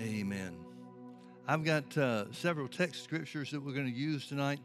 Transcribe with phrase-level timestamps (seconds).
[0.00, 0.56] Amen.
[1.48, 4.60] I've got uh, several text scriptures that we're going to use tonight.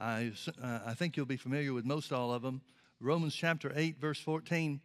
[0.00, 0.32] I,
[0.62, 2.62] uh, I think you'll be familiar with most all of them.
[2.98, 4.80] Romans chapter 8, verse 14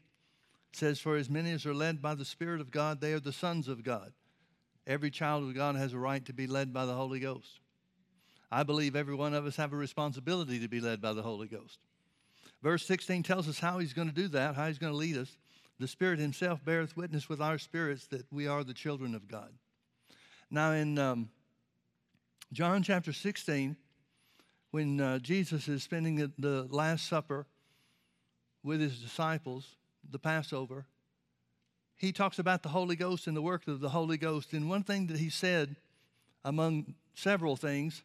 [0.74, 3.32] says, For as many as are led by the Spirit of God, they are the
[3.32, 4.12] sons of God.
[4.86, 7.62] Every child of God has a right to be led by the Holy Ghost.
[8.52, 11.48] I believe every one of us have a responsibility to be led by the Holy
[11.48, 11.80] Ghost.
[12.62, 15.16] Verse 16 tells us how he's going to do that, how he's going to lead
[15.16, 15.38] us.
[15.80, 19.54] The Spirit himself beareth witness with our spirits that we are the children of God.
[20.54, 21.30] Now, in um,
[22.52, 23.76] John chapter 16,
[24.70, 27.48] when uh, Jesus is spending the, the Last Supper
[28.62, 29.66] with his disciples,
[30.08, 30.86] the Passover,
[31.96, 34.54] he talks about the Holy Ghost and the work of the Holy Ghost.
[34.54, 35.76] And one thing that he said,
[36.46, 38.04] among several things,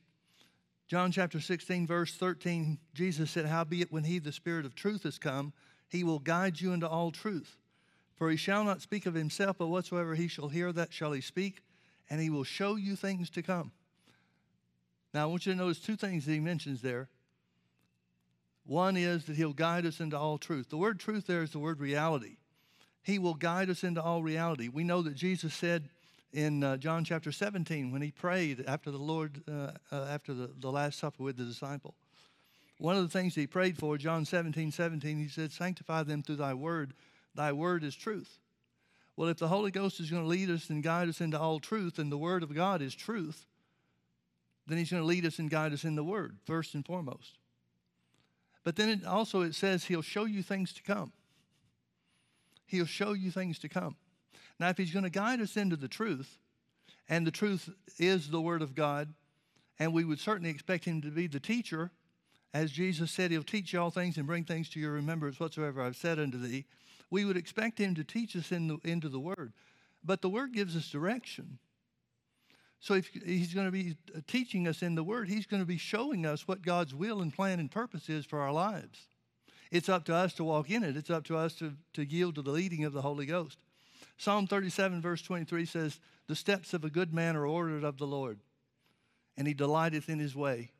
[0.86, 5.18] John chapter 16, verse 13, Jesus said, Howbeit, when he, the Spirit of truth, is
[5.18, 5.52] come,
[5.90, 7.58] he will guide you into all truth.
[8.16, 11.20] For he shall not speak of himself, but whatsoever he shall hear, that shall he
[11.20, 11.60] speak,
[12.10, 13.72] and he will show you things to come.
[15.14, 17.08] Now, I want you to notice two things that he mentions there.
[18.64, 20.68] One is that he'll guide us into all truth.
[20.68, 22.36] The word truth there is the word reality.
[23.02, 24.68] He will guide us into all reality.
[24.68, 25.88] We know that Jesus said
[26.32, 30.50] in uh, John chapter 17 when he prayed after the Lord, uh, uh, after the,
[30.58, 31.94] the Last Supper with the disciple.
[32.78, 36.36] One of the things he prayed for, John 17, 17, he said, Sanctify them through
[36.36, 36.92] thy word.
[37.34, 38.38] Thy word is truth.
[39.18, 41.58] Well, if the Holy Ghost is going to lead us and guide us into all
[41.58, 43.46] truth, and the Word of God is truth,
[44.68, 47.36] then He's going to lead us and guide us in the Word, first and foremost.
[48.62, 51.12] But then it also it says He'll show you things to come.
[52.64, 53.96] He'll show you things to come.
[54.60, 56.38] Now, if He's going to guide us into the truth,
[57.08, 59.12] and the truth is the Word of God,
[59.80, 61.90] and we would certainly expect Him to be the teacher,
[62.54, 65.82] as Jesus said, He'll teach you all things and bring things to your remembrance whatsoever
[65.82, 66.66] I've said unto thee
[67.10, 69.52] we would expect him to teach us in the, into the word.
[70.04, 71.58] But the word gives us direction.
[72.80, 75.78] So if he's going to be teaching us in the word, he's going to be
[75.78, 79.08] showing us what God's will and plan and purpose is for our lives.
[79.70, 80.96] It's up to us to walk in it.
[80.96, 83.58] It's up to us to, to yield to the leading of the Holy Ghost.
[84.16, 88.06] Psalm 37, verse 23 says, The steps of a good man are ordered of the
[88.06, 88.40] Lord,
[89.36, 90.70] and he delighteth in his way.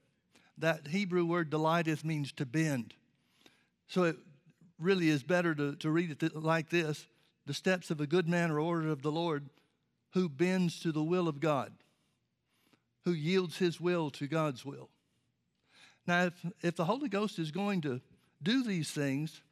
[0.56, 2.94] That Hebrew word delighteth means to bend.
[3.88, 4.16] So it,
[4.78, 7.06] really is better to, to read it like this
[7.46, 9.48] The steps of a good man are ordered of the Lord
[10.12, 11.72] who bends to the will of God,
[13.04, 14.88] who yields his will to God's will.
[16.06, 18.00] Now, if, if the Holy Ghost is going to
[18.42, 19.42] do these things,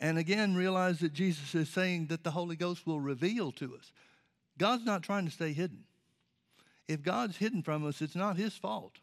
[0.00, 3.92] and again realize that Jesus is saying that the Holy Ghost will reveal to us,
[4.58, 5.84] God's not trying to stay hidden.
[6.88, 8.98] If God's hidden from us, it's not his fault.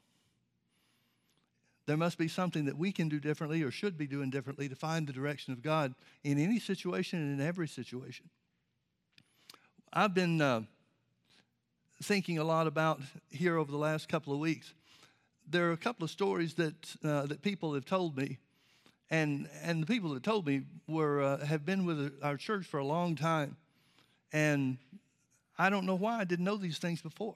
[1.87, 4.75] There must be something that we can do differently or should be doing differently to
[4.75, 5.93] find the direction of God
[6.23, 8.29] in any situation and in every situation.
[9.91, 10.61] I've been uh,
[12.03, 14.73] thinking a lot about here over the last couple of weeks.
[15.49, 18.37] There are a couple of stories that, uh, that people have told me,
[19.09, 22.79] and, and the people that told me were, uh, have been with our church for
[22.79, 23.57] a long time.
[24.31, 24.77] And
[25.57, 27.35] I don't know why I didn't know these things before.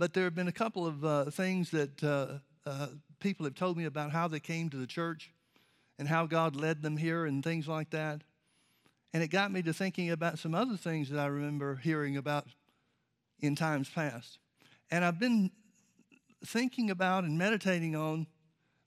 [0.00, 2.86] But there have been a couple of uh, things that uh, uh,
[3.18, 5.30] people have told me about how they came to the church
[5.98, 8.22] and how God led them here and things like that.
[9.12, 12.46] And it got me to thinking about some other things that I remember hearing about
[13.40, 14.38] in times past.
[14.90, 15.50] And I've been
[16.46, 18.26] thinking about and meditating on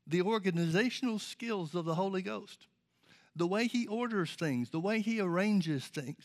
[0.08, 2.66] the organizational skills of the Holy Ghost,
[3.36, 6.24] the way He orders things, the way He arranges things.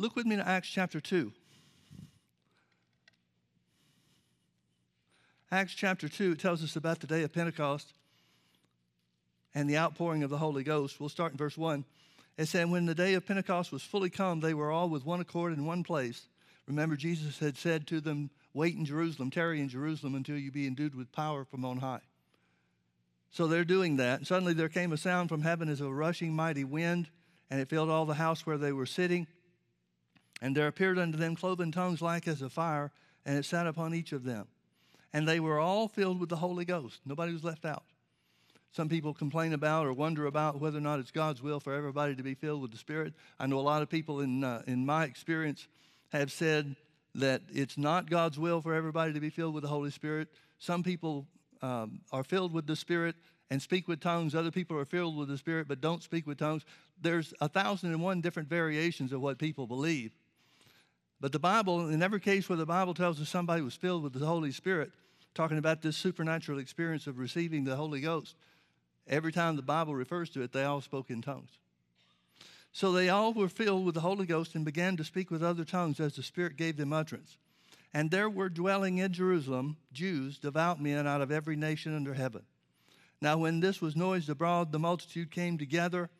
[0.00, 1.30] Look with me to Acts chapter 2.
[5.54, 7.92] Acts chapter 2, it tells us about the day of Pentecost
[9.54, 10.98] and the outpouring of the Holy Ghost.
[10.98, 11.84] We'll start in verse 1.
[12.36, 15.20] It said, When the day of Pentecost was fully come, they were all with one
[15.20, 16.26] accord in one place.
[16.66, 20.66] Remember, Jesus had said to them, Wait in Jerusalem, tarry in Jerusalem until you be
[20.66, 22.02] endued with power from on high.
[23.30, 24.18] So they're doing that.
[24.18, 27.10] And suddenly there came a sound from heaven as a rushing mighty wind,
[27.48, 29.28] and it filled all the house where they were sitting.
[30.42, 32.90] And there appeared unto them cloven tongues like as a fire,
[33.24, 34.48] and it sat upon each of them
[35.14, 37.00] and they were all filled with the Holy Ghost.
[37.06, 37.84] Nobody was left out.
[38.72, 42.16] Some people complain about or wonder about whether or not it's God's will for everybody
[42.16, 43.14] to be filled with the Spirit.
[43.38, 45.68] I know a lot of people in, uh, in my experience
[46.10, 46.74] have said
[47.14, 50.26] that it's not God's will for everybody to be filled with the Holy Spirit.
[50.58, 51.28] Some people
[51.62, 53.14] um, are filled with the Spirit
[53.50, 54.34] and speak with tongues.
[54.34, 56.64] Other people are filled with the Spirit but don't speak with tongues.
[57.00, 60.10] There's a thousand and one different variations of what people believe.
[61.20, 64.12] But the Bible, in every case where the Bible tells us somebody was filled with
[64.12, 64.90] the Holy Spirit,
[65.34, 68.36] talking about this supernatural experience of receiving the Holy Ghost,
[69.08, 71.50] every time the Bible refers to it, they all spoke in tongues.
[72.72, 75.64] So they all were filled with the Holy Ghost and began to speak with other
[75.64, 77.36] tongues as the Spirit gave them utterance.
[77.92, 82.42] And there were dwelling in Jerusalem Jews, devout men out of every nation under heaven.
[83.20, 86.10] Now, when this was noised abroad, the multitude came together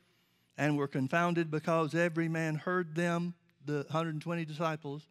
[0.57, 3.35] and were confounded because every man heard them,
[3.67, 5.09] the 120 disciples,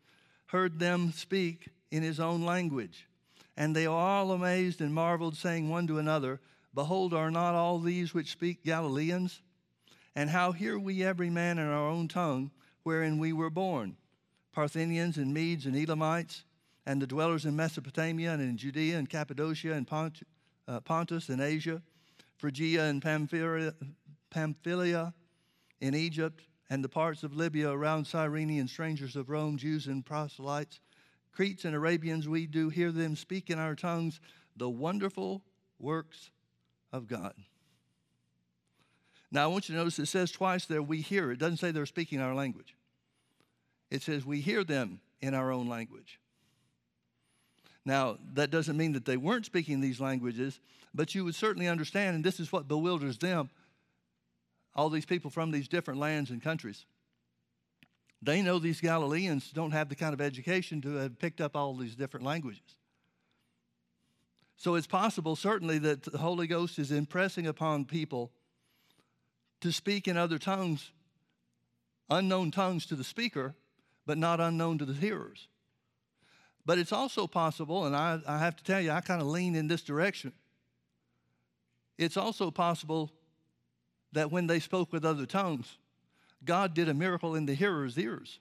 [0.47, 3.05] heard them speak in his own language.
[3.55, 6.39] And they were all amazed and marveled, saying one to another,
[6.73, 9.41] Behold, are not all these which speak Galileans?
[10.15, 12.51] And how hear we every man in our own tongue
[12.83, 13.97] wherein we were born?
[14.51, 16.45] Parthians and Medes and Elamites,
[16.85, 20.23] and the dwellers in Mesopotamia and in Judea and Cappadocia and Pont-
[20.67, 21.81] uh, Pontus and Asia,
[22.37, 23.73] Phrygia and Pamphylia,
[24.29, 25.13] Pamphylia
[25.81, 30.05] in Egypt, and the parts of Libya around Cyrene, and strangers of Rome, Jews and
[30.05, 30.79] proselytes,
[31.33, 34.19] Cretes and Arabians, we do hear them speak in our tongues
[34.55, 35.41] the wonderful
[35.79, 36.29] works
[36.91, 37.33] of God.
[39.31, 41.31] Now, I want you to notice it says twice there, we hear.
[41.31, 42.75] It doesn't say they're speaking our language.
[43.89, 46.19] It says we hear them in our own language.
[47.83, 50.59] Now, that doesn't mean that they weren't speaking these languages,
[50.93, 53.49] but you would certainly understand, and this is what bewilders them
[54.75, 56.85] all these people from these different lands and countries.
[58.23, 61.75] They know these Galileans don't have the kind of education to have picked up all
[61.75, 62.77] these different languages.
[64.55, 68.31] So it's possible, certainly, that the Holy Ghost is impressing upon people
[69.59, 70.91] to speak in other tongues,
[72.09, 73.55] unknown tongues to the speaker,
[74.05, 75.49] but not unknown to the hearers.
[76.65, 79.53] But it's also possible, and I, I have to tell you, I kind of lean
[79.53, 80.31] in this direction.
[81.97, 83.11] It's also possible
[84.13, 85.77] that when they spoke with other tongues,
[86.45, 88.39] God did a miracle in the hearers' ears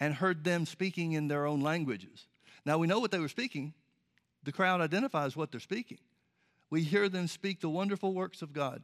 [0.00, 2.26] and heard them speaking in their own languages.
[2.64, 3.74] Now we know what they were speaking.
[4.44, 5.98] The crowd identifies what they're speaking.
[6.70, 8.82] We hear them speak the wonderful works of God.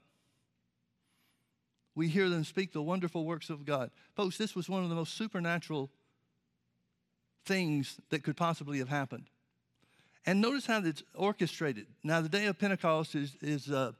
[1.94, 3.90] We hear them speak the wonderful works of God.
[4.16, 5.90] Folks, this was one of the most supernatural
[7.44, 9.26] things that could possibly have happened.
[10.26, 11.86] And notice how it's orchestrated.
[12.02, 13.92] Now, the day of Pentecost is, is uh,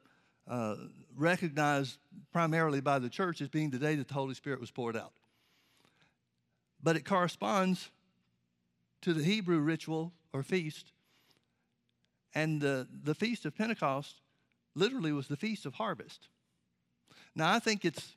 [0.49, 0.77] uh,
[1.17, 1.99] recognized
[2.33, 5.13] primarily by the church as being the day that the Holy Spirit was poured out.
[6.83, 7.91] But it corresponds
[9.03, 10.93] to the Hebrew ritual or feast.
[12.35, 14.17] And the, the Feast of Pentecost
[14.75, 16.29] literally was the Feast of Harvest.
[17.35, 18.17] Now, I think it's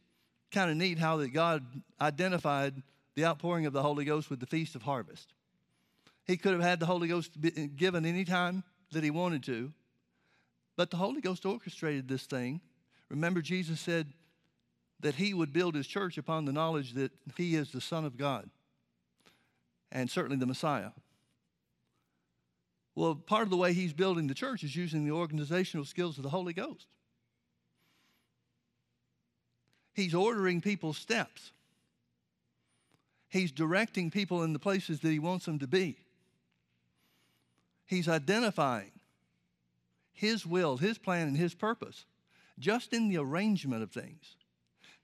[0.51, 1.65] kind of neat how that God
[2.01, 2.81] identified
[3.15, 5.33] the outpouring of the Holy Ghost with the Feast of Harvest.
[6.25, 7.31] He could have had the Holy Ghost
[7.75, 9.71] given any time that he wanted to,
[10.77, 12.61] but the Holy Ghost orchestrated this thing.
[13.09, 14.13] Remember, Jesus said
[15.01, 18.15] that he would build his church upon the knowledge that he is the Son of
[18.15, 18.49] God
[19.91, 20.91] and certainly the Messiah.
[22.95, 26.23] Well, part of the way he's building the church is using the organizational skills of
[26.23, 26.87] the Holy Ghost.
[29.93, 31.51] He's ordering people's steps.
[33.29, 35.97] He's directing people in the places that He wants them to be.
[37.85, 38.91] He's identifying
[40.17, 42.05] His will, His plan, and His purpose
[42.59, 44.35] just in the arrangement of things.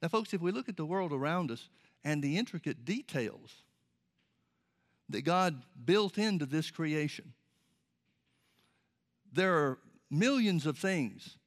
[0.01, 1.69] Now, folks, if we look at the world around us
[2.03, 3.53] and the intricate details
[5.09, 7.33] that God built into this creation,
[9.31, 9.77] there are
[10.09, 11.37] millions of things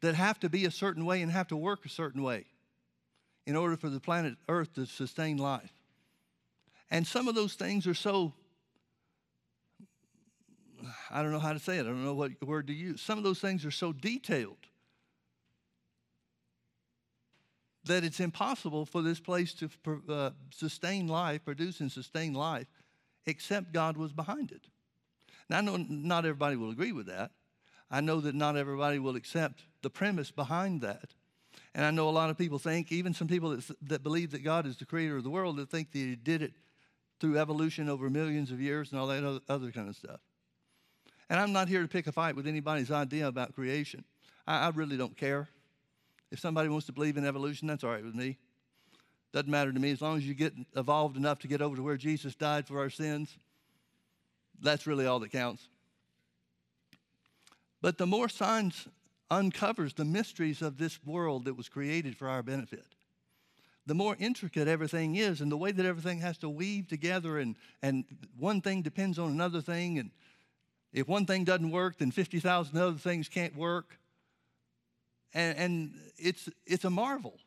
[0.00, 2.44] that have to be a certain way and have to work a certain way
[3.46, 5.72] in order for the planet Earth to sustain life.
[6.90, 8.34] And some of those things are so,
[11.10, 13.00] I don't know how to say it, I don't know what word to use.
[13.00, 14.56] Some of those things are so detailed
[17.84, 19.70] that it's impossible for this place to
[20.08, 22.66] uh, sustain life, produce and sustain life,
[23.26, 24.66] except God was behind it.
[25.48, 27.32] Now, I know not everybody will agree with that.
[27.90, 31.14] I know that not everybody will accept the premise behind that.
[31.74, 34.44] And I know a lot of people think, even some people that, that believe that
[34.44, 36.52] God is the creator of the world, that think that He did it
[37.18, 40.20] through evolution over millions of years and all that other, other kind of stuff.
[41.30, 44.04] And I'm not here to pick a fight with anybody's idea about creation.
[44.48, 45.48] I, I really don't care.
[46.32, 48.36] If somebody wants to believe in evolution, that's all right with me.
[49.32, 51.82] Doesn't matter to me as long as you get evolved enough to get over to
[51.82, 53.38] where Jesus died for our sins.
[54.60, 55.68] That's really all that counts.
[57.80, 58.88] But the more science
[59.30, 62.86] uncovers the mysteries of this world that was created for our benefit,
[63.86, 67.54] the more intricate everything is and the way that everything has to weave together and,
[67.82, 68.04] and
[68.36, 70.10] one thing depends on another thing and
[70.92, 73.98] if one thing doesn't work then 50,000 other things can't work.
[75.32, 77.38] And, and it's, it's a marvel.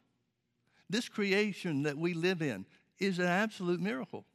[0.90, 2.66] This creation that we live in
[3.00, 4.26] is an absolute miracle.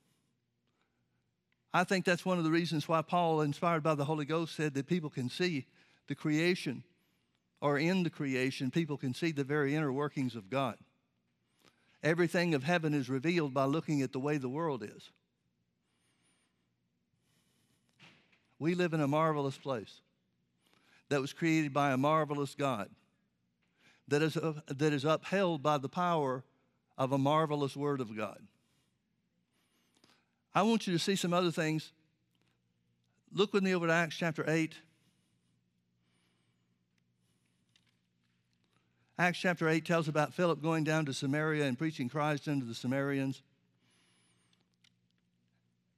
[1.72, 4.74] I think that's one of the reasons why paul inspired by the holy ghost said
[4.74, 5.66] that people can see
[6.06, 6.82] the creation
[7.60, 10.76] or in the creation people can see the very inner workings of god.
[12.02, 15.10] Everything of heaven is revealed by looking at the way the world is.
[18.58, 20.00] We live in a marvelous place
[21.08, 22.90] that was created by a marvelous God,
[24.08, 26.44] that is, uh, that is upheld by the power
[26.96, 28.40] of a marvelous Word of God.
[30.54, 31.92] I want you to see some other things.
[33.32, 34.74] Look with me over to Acts chapter 8.
[39.18, 42.74] Acts chapter 8 tells about Philip going down to Samaria and preaching Christ unto the
[42.74, 43.42] Samaritans.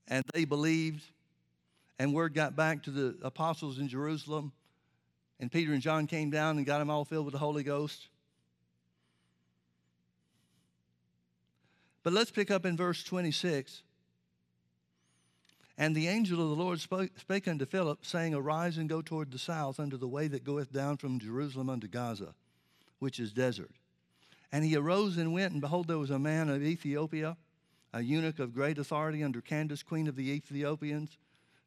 [0.08, 1.04] And they believed,
[2.00, 4.52] and word got back to the apostles in Jerusalem.
[5.38, 8.08] And Peter and John came down and got them all filled with the Holy Ghost.
[12.02, 13.82] But let's pick up in verse 26.
[15.76, 19.30] And the angel of the Lord spoke, spake unto Philip, saying, Arise and go toward
[19.30, 22.34] the south unto the way that goeth down from Jerusalem unto Gaza,
[22.98, 23.72] which is desert.
[24.50, 27.36] And he arose and went, and behold, there was a man of Ethiopia,
[27.92, 31.18] a eunuch of great authority under Candace, queen of the Ethiopians,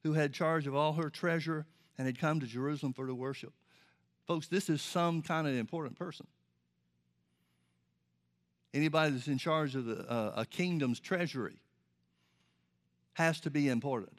[0.04, 1.66] who had charge of all her treasure
[1.98, 3.54] and had come to Jerusalem for to worship.
[4.28, 6.28] Folks, this is some kind of important person.
[8.74, 11.58] Anybody that's in charge of the, uh, a kingdom's treasury
[13.14, 14.18] has to be important.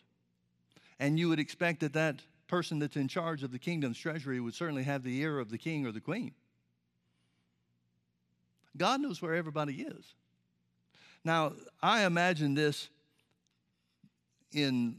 [1.00, 4.54] And you would expect that that person that's in charge of the kingdom's treasury would
[4.54, 6.32] certainly have the ear of the king or the queen.
[8.76, 10.14] God knows where everybody is.
[11.24, 12.88] Now, I imagine this
[14.52, 14.96] in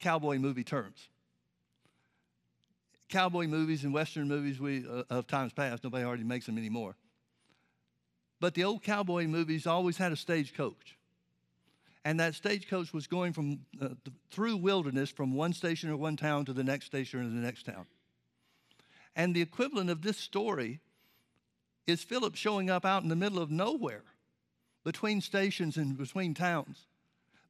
[0.00, 1.08] cowboy movie terms
[3.08, 6.96] cowboy movies and western movies we, uh, of times past, nobody hardly makes them anymore.
[8.40, 10.98] But the old cowboy movies always had a stagecoach.
[12.04, 13.88] And that stagecoach was going from uh,
[14.30, 17.66] through wilderness from one station or one town to the next station or the next
[17.66, 17.86] town.
[19.16, 20.80] And the equivalent of this story
[21.86, 24.04] is Philip showing up out in the middle of nowhere
[24.84, 26.86] between stations and between towns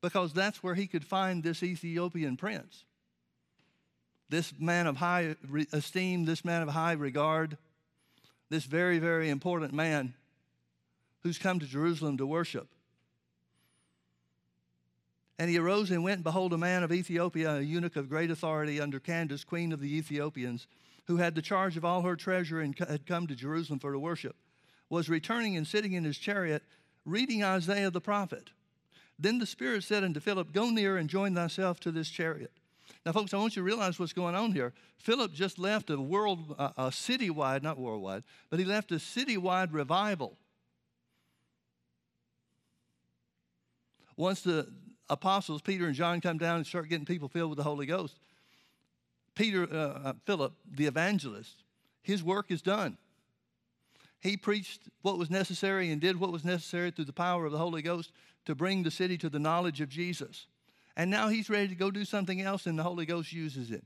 [0.01, 2.85] because that's where he could find this Ethiopian prince
[4.29, 5.37] this man of high
[5.73, 7.57] esteem, this man of high regard,
[8.49, 10.15] this very, very important man
[11.23, 12.69] who's come to Jerusalem to worship.
[15.39, 18.31] And he arose and went, and behold, a man of Ethiopia, a eunuch of great
[18.31, 20.67] authority under Candace, queen of the Ethiopians,
[21.07, 23.99] who had the charge of all her treasure and had come to Jerusalem for to
[23.99, 24.35] worship,
[24.89, 26.63] was returning and sitting in his chariot,
[27.05, 28.51] reading Isaiah the prophet.
[29.19, 32.53] Then the Spirit said unto Philip, Go near and join thyself to this chariot.
[33.05, 34.73] Now, folks, I want you to realize what's going on here.
[34.99, 40.37] Philip just left a world, a, citywide, not worldwide, but he left a citywide revival.
[44.17, 44.67] Once the
[45.09, 48.19] apostles, Peter and John, come down and start getting people filled with the Holy Ghost,
[49.35, 51.63] Peter, uh, uh, Philip, the evangelist,
[52.03, 52.97] his work is done.
[54.21, 57.59] He preached what was necessary and did what was necessary through the power of the
[57.59, 58.11] Holy Ghost
[58.47, 60.47] to bring the city to the knowledge of Jesus.
[60.97, 63.85] And now he's ready to go do something else, and the Holy Ghost uses it.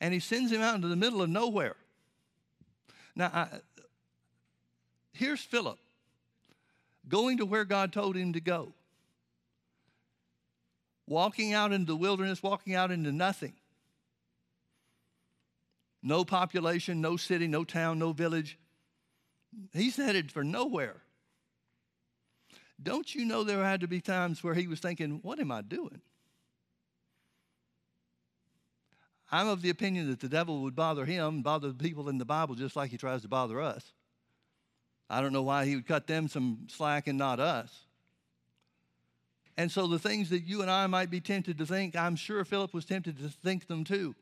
[0.00, 1.76] And he sends him out into the middle of nowhere.
[3.16, 3.48] Now, I,
[5.12, 5.78] here's Philip
[7.08, 8.72] going to where God told him to go,
[11.06, 13.54] walking out into the wilderness, walking out into nothing.
[16.02, 18.58] No population, no city, no town, no village.
[19.72, 20.96] He's headed for nowhere.
[22.82, 25.62] Don't you know there had to be times where he was thinking, What am I
[25.62, 26.00] doing?
[29.30, 32.24] I'm of the opinion that the devil would bother him, bother the people in the
[32.24, 33.92] Bible just like he tries to bother us.
[35.10, 37.86] I don't know why he would cut them some slack and not us.
[39.56, 42.44] And so the things that you and I might be tempted to think, I'm sure
[42.44, 44.14] Philip was tempted to think them too.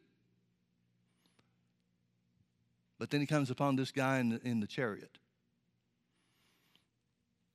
[2.98, 5.18] But then he comes upon this guy in the, in the chariot.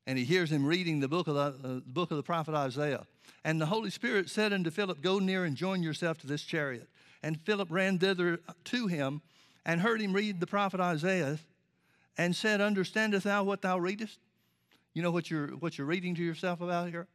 [0.08, 2.56] And he hears him reading the book, of the, uh, the book of the prophet
[2.56, 3.06] Isaiah.
[3.44, 6.90] And the Holy Spirit said unto Philip, Go near and join yourself to this chariot.
[7.24, 9.22] And Philip ran thither to him
[9.66, 11.38] and heard him read the prophet Isaiah
[12.18, 14.20] and said, Understandest thou what thou readest?
[14.94, 17.08] You know what you're, what you're reading to yourself about here?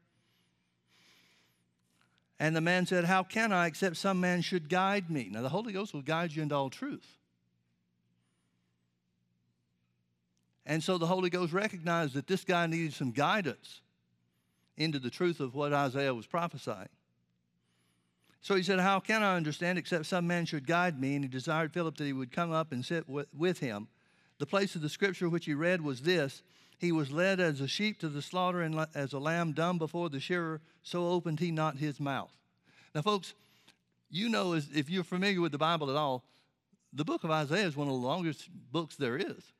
[2.38, 5.28] And the man said, How can I except some man should guide me?
[5.30, 7.15] Now, the Holy Ghost will guide you into all truth.
[10.66, 13.80] And so the Holy Ghost recognized that this guy needed some guidance
[14.76, 16.88] into the truth of what Isaiah was prophesying.
[18.40, 21.14] So he said, How can I understand except some man should guide me?
[21.14, 23.88] And he desired Philip that he would come up and sit with him.
[24.38, 26.42] The place of the scripture which he read was this
[26.78, 30.10] He was led as a sheep to the slaughter, and as a lamb dumb before
[30.10, 32.36] the shearer, so opened he not his mouth.
[32.94, 33.34] Now, folks,
[34.10, 36.24] you know, if you're familiar with the Bible at all,
[36.92, 39.52] the book of Isaiah is one of the longest books there is.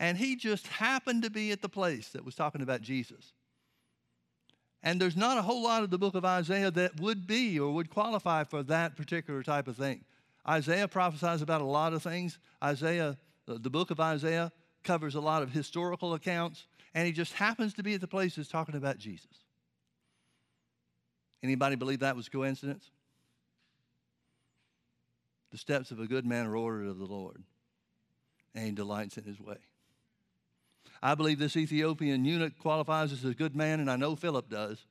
[0.00, 3.32] And he just happened to be at the place that was talking about Jesus.
[4.82, 7.72] And there's not a whole lot of the book of Isaiah that would be or
[7.72, 10.04] would qualify for that particular type of thing.
[10.48, 12.38] Isaiah prophesies about a lot of things.
[12.62, 14.52] Isaiah, the book of Isaiah,
[14.84, 18.36] covers a lot of historical accounts, and he just happens to be at the place
[18.36, 19.26] that's talking about Jesus.
[21.42, 22.90] Anybody believe that was coincidence?
[25.50, 27.42] The steps of a good man are ordered of the Lord,
[28.54, 29.56] and he delights in his way.
[31.02, 34.84] I believe this Ethiopian eunuch qualifies as a good man, and I know Philip does.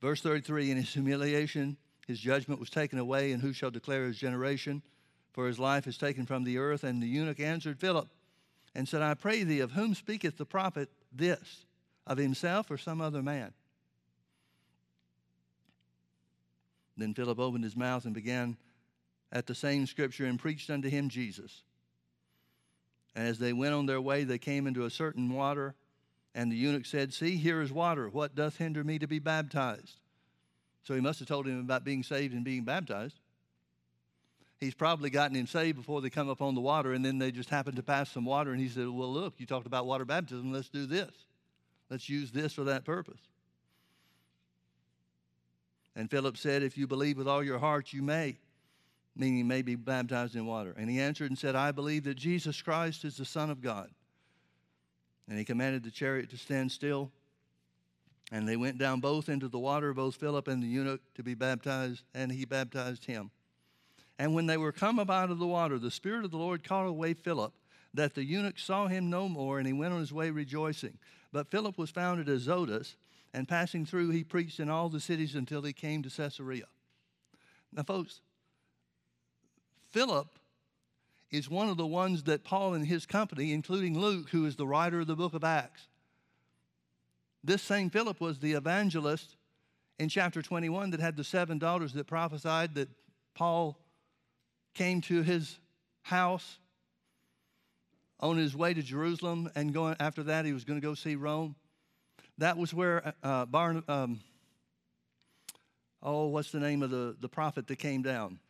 [0.00, 4.18] Verse 33 In his humiliation, his judgment was taken away, and who shall declare his
[4.18, 4.82] generation?
[5.32, 6.84] For his life is taken from the earth.
[6.84, 8.08] And the eunuch answered Philip
[8.74, 11.64] and said, I pray thee, of whom speaketh the prophet this?
[12.06, 13.52] Of himself or some other man?
[16.96, 18.56] Then Philip opened his mouth and began
[19.34, 21.62] at the same scripture and preached unto him Jesus.
[23.16, 25.74] And as they went on their way, they came into a certain water,
[26.34, 28.08] and the eunuch said, See, here is water.
[28.08, 29.98] What doth hinder me to be baptized?
[30.84, 33.18] So he must have told him about being saved and being baptized.
[34.60, 37.30] He's probably gotten him saved before they come up on the water, and then they
[37.30, 40.04] just happened to pass some water, and he said, Well, look, you talked about water
[40.04, 40.52] baptism.
[40.52, 41.12] Let's do this.
[41.90, 43.20] Let's use this for that purpose.
[45.96, 48.38] And Philip said, If you believe with all your heart, you may,
[49.16, 50.74] meaning may be baptized in water.
[50.76, 53.90] And he answered and said, I believe that Jesus Christ is the Son of God.
[55.28, 57.10] And he commanded the chariot to stand still.
[58.32, 61.34] And they went down both into the water, both Philip and the eunuch, to be
[61.34, 63.30] baptized, and he baptized him.
[64.18, 66.64] And when they were come up out of the water, the Spirit of the Lord
[66.64, 67.52] called away Philip,
[67.92, 70.98] that the eunuch saw him no more, and he went on his way rejoicing.
[71.32, 72.96] But Philip was found at Azotus,
[73.32, 76.66] and passing through, he preached in all the cities until he came to Caesarea.
[77.72, 78.20] Now, folks,
[79.94, 80.26] Philip
[81.30, 84.66] is one of the ones that Paul and his company, including Luke, who is the
[84.66, 85.86] writer of the book of Acts,
[87.44, 89.36] this same Philip was the evangelist
[90.00, 92.88] in chapter 21 that had the seven daughters that prophesied that
[93.36, 93.78] Paul
[94.74, 95.60] came to his
[96.02, 96.58] house
[98.18, 101.14] on his way to Jerusalem, and going after that, he was going to go see
[101.14, 101.54] Rome.
[102.38, 104.18] That was where uh, uh, Barn, um,
[106.02, 108.40] oh, what's the name of the, the prophet that came down?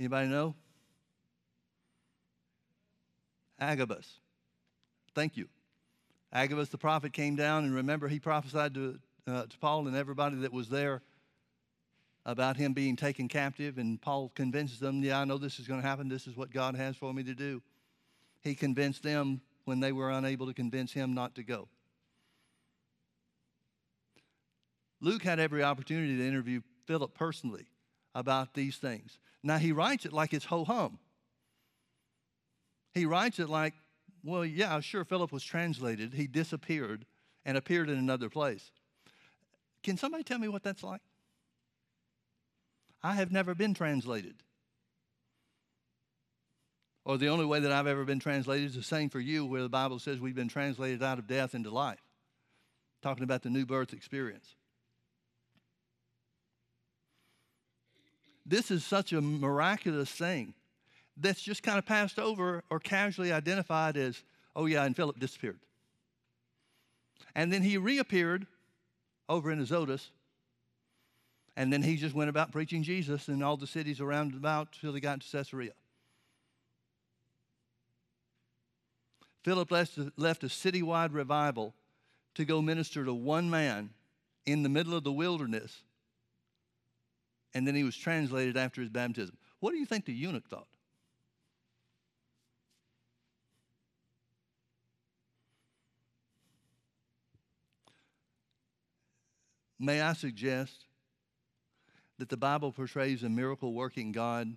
[0.00, 0.54] Anybody know?
[3.60, 4.18] Agabus.
[5.14, 5.46] Thank you.
[6.32, 10.36] Agabus the prophet came down, and remember, he prophesied to, uh, to Paul and everybody
[10.36, 11.02] that was there
[12.24, 13.76] about him being taken captive.
[13.76, 16.08] And Paul convinces them, Yeah, I know this is going to happen.
[16.08, 17.60] This is what God has for me to do.
[18.40, 21.68] He convinced them when they were unable to convince him not to go.
[25.02, 27.66] Luke had every opportunity to interview Philip personally
[28.14, 29.18] about these things.
[29.42, 30.98] Now, he writes it like it's ho hum.
[32.92, 33.74] He writes it like,
[34.22, 36.14] well, yeah, sure, Philip was translated.
[36.14, 37.06] He disappeared
[37.44, 38.70] and appeared in another place.
[39.82, 41.00] Can somebody tell me what that's like?
[43.02, 44.42] I have never been translated.
[47.06, 49.62] Or the only way that I've ever been translated is the same for you, where
[49.62, 52.02] the Bible says we've been translated out of death into life.
[53.02, 54.54] Talking about the new birth experience.
[58.50, 60.54] This is such a miraculous thing
[61.16, 64.24] that's just kind of passed over or casually identified as,
[64.56, 65.60] oh, yeah, and Philip disappeared.
[67.36, 68.48] And then he reappeared
[69.28, 70.10] over in Azotus.
[71.56, 74.94] And then he just went about preaching Jesus in all the cities around about till
[74.94, 75.74] he got to Caesarea.
[79.44, 81.72] Philip left, left a citywide revival
[82.34, 83.90] to go minister to one man
[84.44, 85.84] in the middle of the wilderness
[87.54, 89.36] and then he was translated after his baptism.
[89.60, 90.66] What do you think the eunuch thought?
[99.78, 100.84] May I suggest
[102.18, 104.54] that the Bible portrays a miracle working God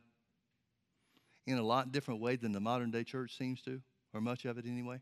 [1.47, 3.81] in a lot different way than the modern day church seems to,
[4.13, 4.99] or much of it anyway?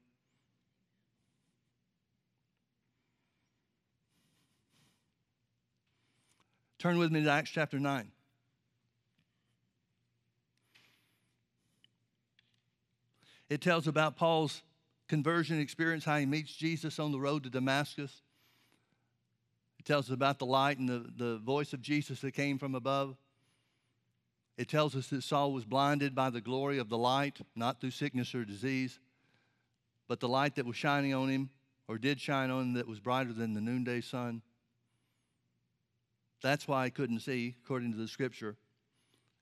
[6.82, 8.08] Turn with me to Acts chapter 9.
[13.52, 14.64] It tells about Paul's
[15.08, 18.24] conversion experience, how he meets Jesus on the road to Damascus.
[19.78, 22.74] It tells us about the light and the, the voice of Jesus that came from
[22.74, 23.16] above.
[24.58, 27.92] It tells us that Saul was blinded by the glory of the light, not through
[27.92, 28.98] sickness or disease,
[30.08, 31.52] but the light that was shining on him,
[31.88, 34.42] or did shine on him, that was brighter than the noonday sun.
[36.42, 38.58] That's why he couldn't see, according to the scripture.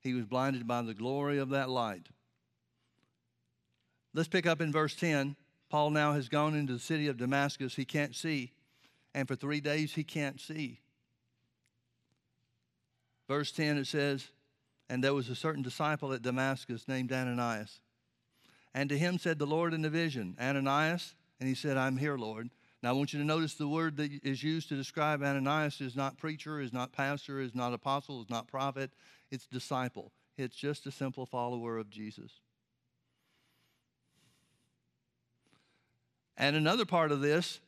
[0.01, 2.07] He was blinded by the glory of that light.
[4.13, 5.35] Let's pick up in verse 10.
[5.69, 7.75] Paul now has gone into the city of Damascus.
[7.75, 8.51] He can't see.
[9.13, 10.79] And for three days, he can't see.
[13.27, 14.27] Verse 10, it says,
[14.89, 17.79] And there was a certain disciple at Damascus named Ananias.
[18.73, 21.13] And to him said the Lord in a vision, Ananias.
[21.39, 22.49] And he said, I'm here, Lord.
[22.81, 25.97] Now, I want you to notice the word that is used to describe Ananias is
[25.97, 28.91] not preacher, is not pastor, is not apostle, is not prophet.
[29.31, 30.13] It's disciple.
[30.37, 32.31] It's just a simple follower of Jesus.
[36.37, 37.59] And another part of this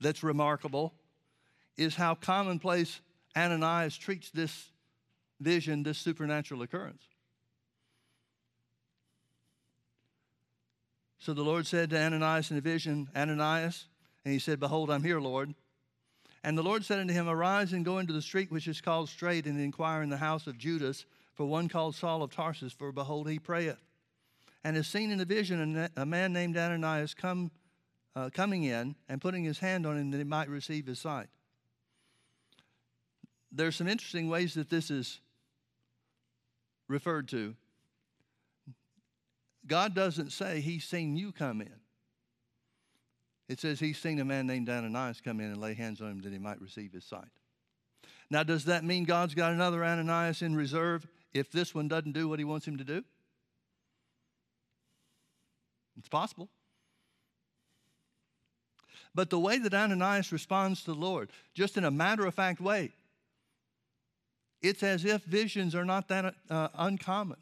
[0.00, 0.94] that's remarkable
[1.76, 3.00] is how commonplace
[3.36, 4.70] Ananias treats this
[5.40, 7.02] vision, this supernatural occurrence.
[11.18, 13.86] So the Lord said to Ananias in a vision, Ananias,
[14.24, 15.54] and he said, Behold, I'm here, Lord.
[16.42, 19.08] And the Lord said unto him, Arise and go into the street which is called
[19.08, 22.92] Straight, and inquire in the house of Judas for one called Saul of Tarsus, for
[22.92, 23.82] behold, he prayeth.
[24.62, 27.50] And is seen in a vision a man named Ananias come,
[28.14, 31.26] uh, coming in and putting his hand on him that he might receive his sight.
[33.52, 35.20] There's some interesting ways that this is
[36.88, 37.54] referred to.
[39.66, 41.83] God doesn't say he's seen you come in.
[43.48, 46.22] It says he's seen a man named Ananias come in and lay hands on him
[46.22, 47.28] that he might receive his sight.
[48.30, 52.28] Now, does that mean God's got another Ananias in reserve if this one doesn't do
[52.28, 53.04] what he wants him to do?
[55.98, 56.48] It's possible.
[59.14, 62.60] But the way that Ananias responds to the Lord, just in a matter of fact
[62.60, 62.90] way,
[64.60, 67.38] it's as if visions are not that uh, uncommon.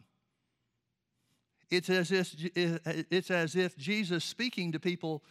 [1.71, 5.23] It's as, if, it's as if Jesus speaking to people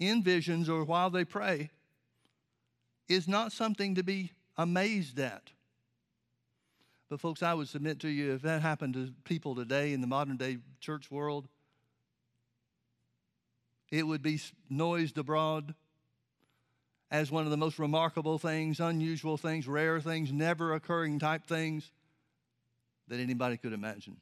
[0.00, 1.70] in visions or while they pray
[3.08, 5.50] is not something to be amazed at.
[7.08, 10.06] But, folks, I would submit to you if that happened to people today in the
[10.06, 11.48] modern day church world,
[13.90, 15.74] it would be noised abroad
[17.10, 21.90] as one of the most remarkable things, unusual things, rare things, never occurring type things
[23.08, 24.16] that anybody could imagine.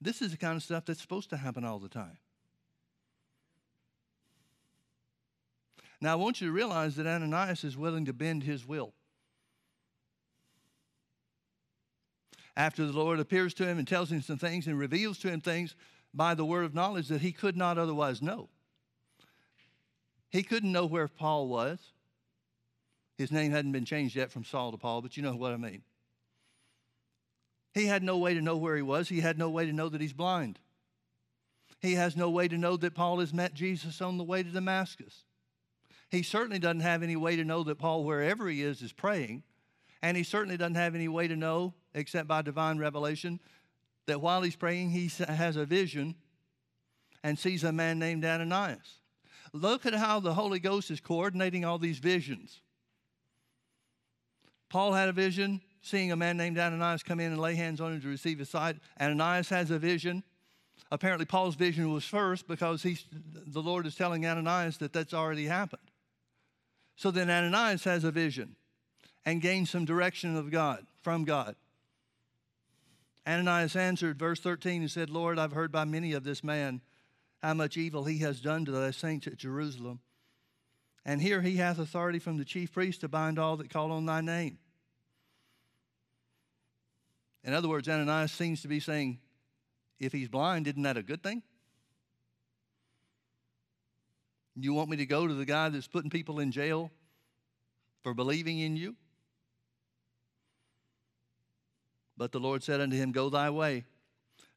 [0.00, 2.16] This is the kind of stuff that's supposed to happen all the time.
[6.02, 8.92] Now, I want you to realize that Ananias is willing to bend his will.
[12.56, 15.40] After the Lord appears to him and tells him some things and reveals to him
[15.40, 15.76] things
[16.12, 18.48] by the word of knowledge that he could not otherwise know.
[20.30, 21.78] He couldn't know where Paul was.
[23.16, 25.56] His name hadn't been changed yet from Saul to Paul, but you know what I
[25.56, 25.82] mean.
[27.74, 29.08] He had no way to know where he was.
[29.08, 30.58] He had no way to know that he's blind.
[31.80, 34.50] He has no way to know that Paul has met Jesus on the way to
[34.50, 35.22] Damascus.
[36.12, 39.42] He certainly doesn't have any way to know that Paul, wherever he is, is praying.
[40.02, 43.40] And he certainly doesn't have any way to know, except by divine revelation,
[44.06, 46.14] that while he's praying, he has a vision
[47.24, 49.00] and sees a man named Ananias.
[49.54, 52.60] Look at how the Holy Ghost is coordinating all these visions.
[54.68, 57.94] Paul had a vision, seeing a man named Ananias come in and lay hands on
[57.94, 58.76] him to receive his sight.
[59.00, 60.22] Ananias has a vision
[60.90, 65.91] apparently Paul's vision was first because the Lord is telling Ananias that that's already happened.
[66.96, 68.56] So then Ananias has a vision
[69.24, 71.56] and gains some direction of God, from God.
[73.26, 76.80] Ananias answered, verse 13, and said, Lord, I've heard by many of this man
[77.40, 80.00] how much evil he has done to thy saints at Jerusalem.
[81.04, 84.06] And here he hath authority from the chief priest to bind all that call on
[84.06, 84.58] thy name.
[87.44, 89.18] In other words, Ananias seems to be saying,
[89.98, 91.42] if he's blind, isn't that a good thing?
[94.54, 96.90] You want me to go to the guy that's putting people in jail
[98.02, 98.96] for believing in you?
[102.16, 103.84] But the Lord said unto him, Go thy way,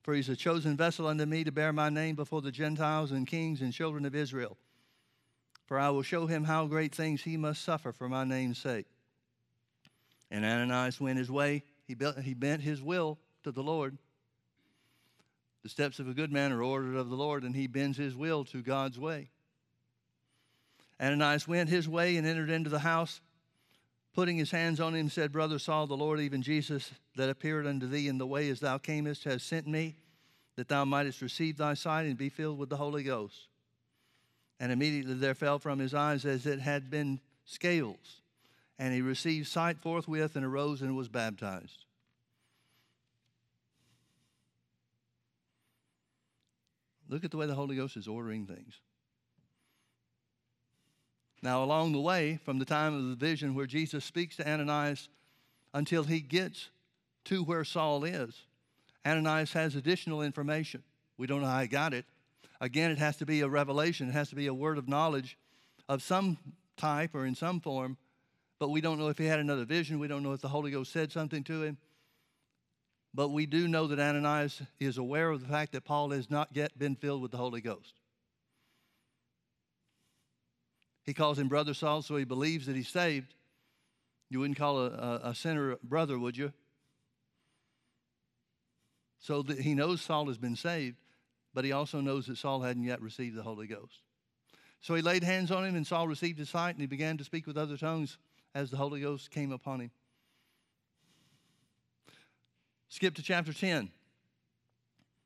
[0.03, 3.25] for he's a chosen vessel unto me to bear my name before the Gentiles and
[3.25, 4.58] kings and children of Israel.
[5.65, 8.86] For I will show him how great things he must suffer for my name's sake.
[10.29, 11.63] And Ananias went his way.
[11.88, 13.97] He, built, he bent his will to the Lord.
[15.63, 18.15] The steps of a good man are ordered of the Lord, and he bends his
[18.15, 19.29] will to God's way.
[21.01, 23.21] Ananias went his way and entered into the house,
[24.13, 27.88] putting his hands on him, said, Brother Saul, the Lord, even Jesus, that appeared unto
[27.88, 29.97] thee in the way as thou camest, has sent me,
[30.55, 33.49] that thou mightest receive thy sight and be filled with the Holy Ghost.
[34.60, 38.21] And immediately there fell from his eyes as it had been scales,
[38.79, 41.86] and he received sight forthwith and arose and was baptized.
[47.10, 48.79] Look at the way the Holy Ghost is ordering things.
[51.45, 55.10] Now, along the way, from the time of the vision where Jesus speaks to Ananias
[55.75, 56.71] until he gets
[57.25, 58.34] to where Saul is.
[59.05, 60.81] Ananias has additional information.
[61.19, 62.05] We don't know how he got it.
[62.60, 65.38] Again, it has to be a revelation, it has to be a word of knowledge
[65.88, 66.39] of some
[66.77, 67.97] type or in some form,
[68.58, 69.99] but we don't know if he had another vision.
[69.99, 71.77] We don't know if the Holy Ghost said something to him.
[73.13, 76.49] But we do know that Ananias is aware of the fact that Paul has not
[76.53, 77.93] yet been filled with the Holy Ghost.
[81.05, 83.33] He calls him Brother Saul, so he believes that he's saved.
[84.29, 86.51] You wouldn't call a, a, a sinner brother, would you?
[89.19, 90.97] So that he knows Saul has been saved,
[91.53, 94.01] but he also knows that Saul hadn't yet received the Holy Ghost.
[94.81, 97.23] So he laid hands on him, and Saul received his sight, and he began to
[97.23, 98.17] speak with other tongues
[98.53, 99.91] as the Holy Ghost came upon him.
[102.89, 103.91] Skip to chapter 10.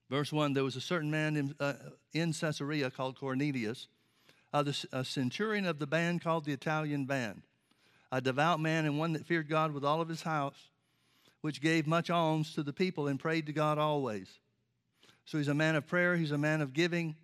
[0.09, 1.73] Verse 1 There was a certain man in, uh,
[2.13, 3.87] in Caesarea called Cornelius,
[4.53, 7.43] uh, the, a centurion of the band called the Italian band,
[8.11, 10.69] a devout man and one that feared God with all of his house,
[11.41, 14.27] which gave much alms to the people and prayed to God always.
[15.25, 17.15] So he's a man of prayer, he's a man of giving,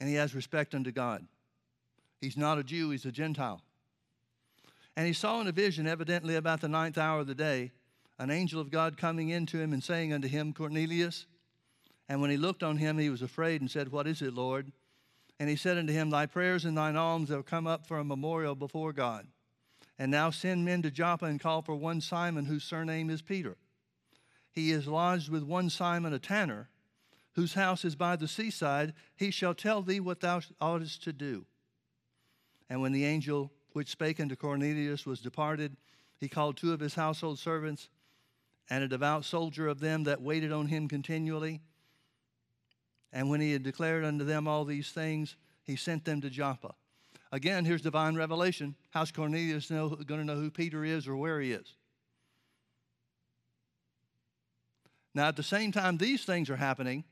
[0.00, 1.24] and he has respect unto God.
[2.20, 3.62] He's not a Jew, he's a Gentile.
[4.96, 7.70] And he saw in a vision, evidently about the ninth hour of the day,
[8.18, 11.26] an angel of God coming into him and saying unto him, Cornelius.
[12.08, 14.70] And when he looked on him, he was afraid and said, What is it, Lord?
[15.38, 18.04] And he said unto him, Thy prayers and thine alms have come up for a
[18.04, 19.26] memorial before God.
[19.98, 23.56] And now send men to Joppa and call for one Simon, whose surname is Peter.
[24.52, 26.68] He is lodged with one Simon, a tanner,
[27.32, 28.92] whose house is by the seaside.
[29.16, 31.46] He shall tell thee what thou oughtest to do.
[32.68, 35.76] And when the angel which spake unto Cornelius was departed,
[36.18, 37.88] he called two of his household servants
[38.70, 41.60] and a devout soldier of them that waited on him continually.
[43.12, 46.74] And when he had declared unto them all these things, he sent them to Joppa.
[47.30, 48.74] Again, here's divine revelation.
[48.90, 51.74] How's Cornelius going to know who Peter is or where he is?
[55.14, 57.04] Now, at the same time these things are happening,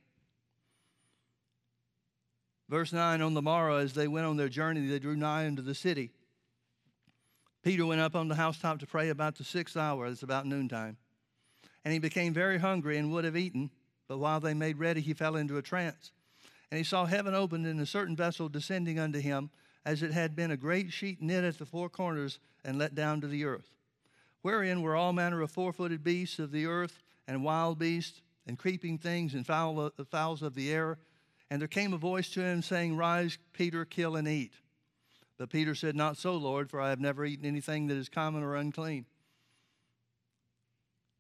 [2.69, 5.61] verse 9 on the morrow, as they went on their journey, they drew nigh unto
[5.61, 6.13] the city.
[7.63, 10.07] Peter went up on the housetop to pray about the sixth hour.
[10.07, 10.97] It's about noontime.
[11.85, 13.71] And he became very hungry and would have eaten,
[14.11, 16.11] but while they made ready, he fell into a trance.
[16.73, 19.51] And he saw heaven opened and a certain vessel descending unto him,
[19.87, 23.21] as it had been a great sheet knit at the four corners and let down
[23.21, 23.71] to the earth,
[24.43, 28.59] wherein were all manner of four footed beasts of the earth, and wild beasts, and
[28.59, 30.99] creeping things, and fowl, uh, fowls of the air.
[31.49, 34.55] And there came a voice to him, saying, Rise, Peter, kill and eat.
[35.39, 38.43] But Peter said, Not so, Lord, for I have never eaten anything that is common
[38.43, 39.07] or unclean.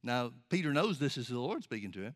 [0.03, 2.14] Now, Peter knows this is the Lord speaking to him.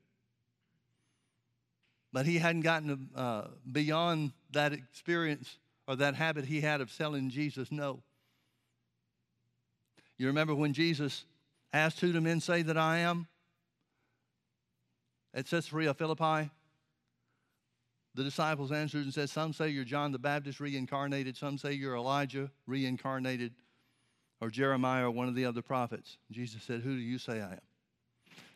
[2.14, 7.28] But he hadn't gotten uh, beyond that experience or that habit he had of selling
[7.28, 8.04] Jesus no.
[10.16, 11.24] You remember when Jesus
[11.72, 13.26] asked, Who do men say that I am?
[15.34, 16.52] At Caesarea Philippi,
[18.14, 21.96] the disciples answered and said, Some say you're John the Baptist reincarnated, some say you're
[21.96, 23.54] Elijah reincarnated,
[24.40, 26.16] or Jeremiah or one of the other prophets.
[26.30, 27.73] Jesus said, Who do you say I am?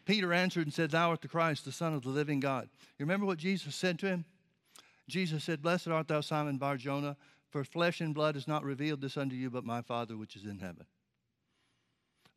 [0.09, 2.71] Peter answered and said, Thou art the Christ, the Son of the living God.
[2.99, 4.25] You remember what Jesus said to him?
[5.07, 7.15] Jesus said, Blessed art thou, Simon Bar Jonah,
[7.51, 10.47] for flesh and blood has not revealed this unto you, but my Father which is
[10.47, 10.87] in heaven.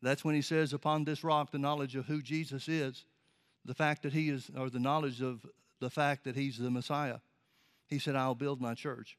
[0.02, 3.06] That's when he says, Upon this rock, the knowledge of who Jesus is,
[3.64, 5.46] the fact that he is, or the knowledge of
[5.80, 7.20] the fact that he's the Messiah.
[7.88, 9.16] He said, I'll build my church.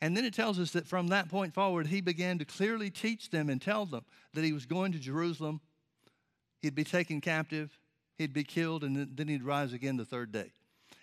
[0.00, 3.30] And then it tells us that from that point forward, he began to clearly teach
[3.30, 5.60] them and tell them that he was going to Jerusalem,
[6.64, 7.78] he'd be taken captive,
[8.18, 10.52] he'd be killed, and then he'd rise again the third day.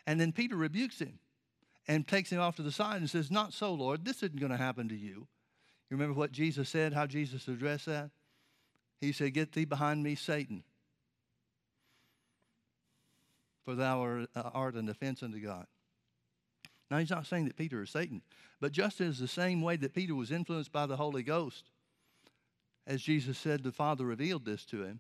[0.06, 1.20] And then Peter rebukes him
[1.88, 4.52] and takes him off to the side and says, Not so, Lord, this isn't going
[4.52, 5.28] to happen to you.
[5.90, 8.10] You remember what Jesus said, how Jesus addressed that?
[9.00, 10.64] He said, Get thee behind me, Satan
[13.64, 15.66] for thou uh, art an offense unto God.
[16.90, 18.22] Now, he's not saying that Peter is Satan,
[18.60, 21.70] but just as the same way that Peter was influenced by the Holy Ghost,
[22.86, 25.00] as Jesus said, the Father revealed this to him.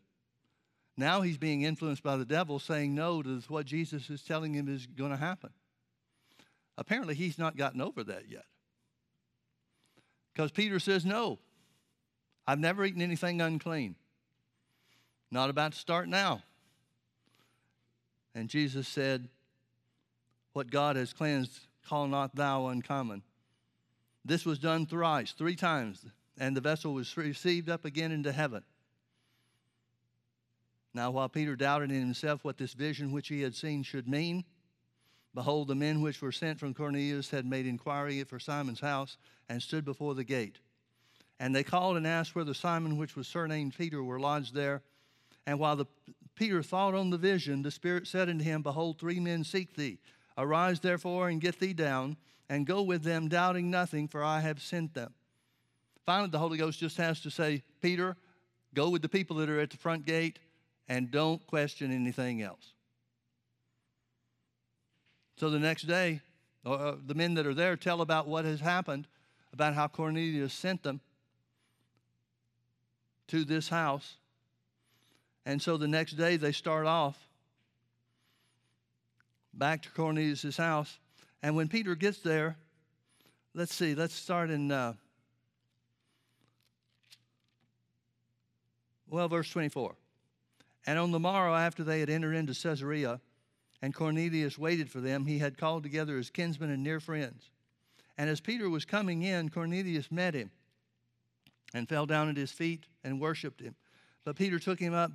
[0.98, 4.68] Now he's being influenced by the devil, saying no to what Jesus is telling him
[4.68, 5.52] is going to happen.
[6.78, 8.46] Apparently, he's not gotten over that yet.
[10.34, 11.40] Because Peter says, No,
[12.48, 13.96] I've never eaten anything unclean.
[15.30, 16.44] Not about to start now.
[18.34, 19.30] And Jesus said,
[20.54, 23.24] What God has cleansed, call not thou uncommon.
[24.24, 26.06] This was done thrice, three times,
[26.38, 28.64] and the vessel was received up again into heaven.
[30.94, 34.44] Now, while Peter doubted in himself what this vision which he had seen should mean,
[35.34, 39.62] behold, the men which were sent from Cornelius had made inquiry for Simon's house and
[39.62, 40.60] stood before the gate.
[41.40, 44.84] And they called and asked whether Simon, which was surnamed Peter, were lodged there.
[45.48, 45.86] And while the,
[46.36, 49.98] Peter thought on the vision, the Spirit said unto him, Behold, three men seek thee.
[50.38, 52.18] Arise therefore and get thee down,
[52.50, 55.14] and go with them, doubting nothing, for I have sent them.
[56.06, 58.18] Finally, the Holy Ghost just has to say, Peter,
[58.74, 60.40] go with the people that are at the front gate,
[60.88, 62.74] and don't question anything else.
[65.38, 66.22] So the next day,
[66.66, 69.08] uh, the men that are there tell about what has happened,
[69.54, 71.02] about how Cornelius sent them
[73.28, 74.18] to this house.
[75.46, 77.18] And so the next day they start off
[79.54, 81.00] back to Cornelius' house.
[81.42, 82.58] And when Peter gets there,
[83.54, 84.94] let's see, let's start in, uh,
[89.10, 89.96] well, verse 24.
[90.86, 93.20] And on the morrow, after they had entered into Caesarea,
[93.82, 97.50] and Cornelius waited for them, he had called together his kinsmen and near friends.
[98.18, 100.52] And as Peter was coming in, Cornelius met him
[101.74, 103.76] and fell down at his feet and worshiped him.
[104.24, 105.14] But Peter took him up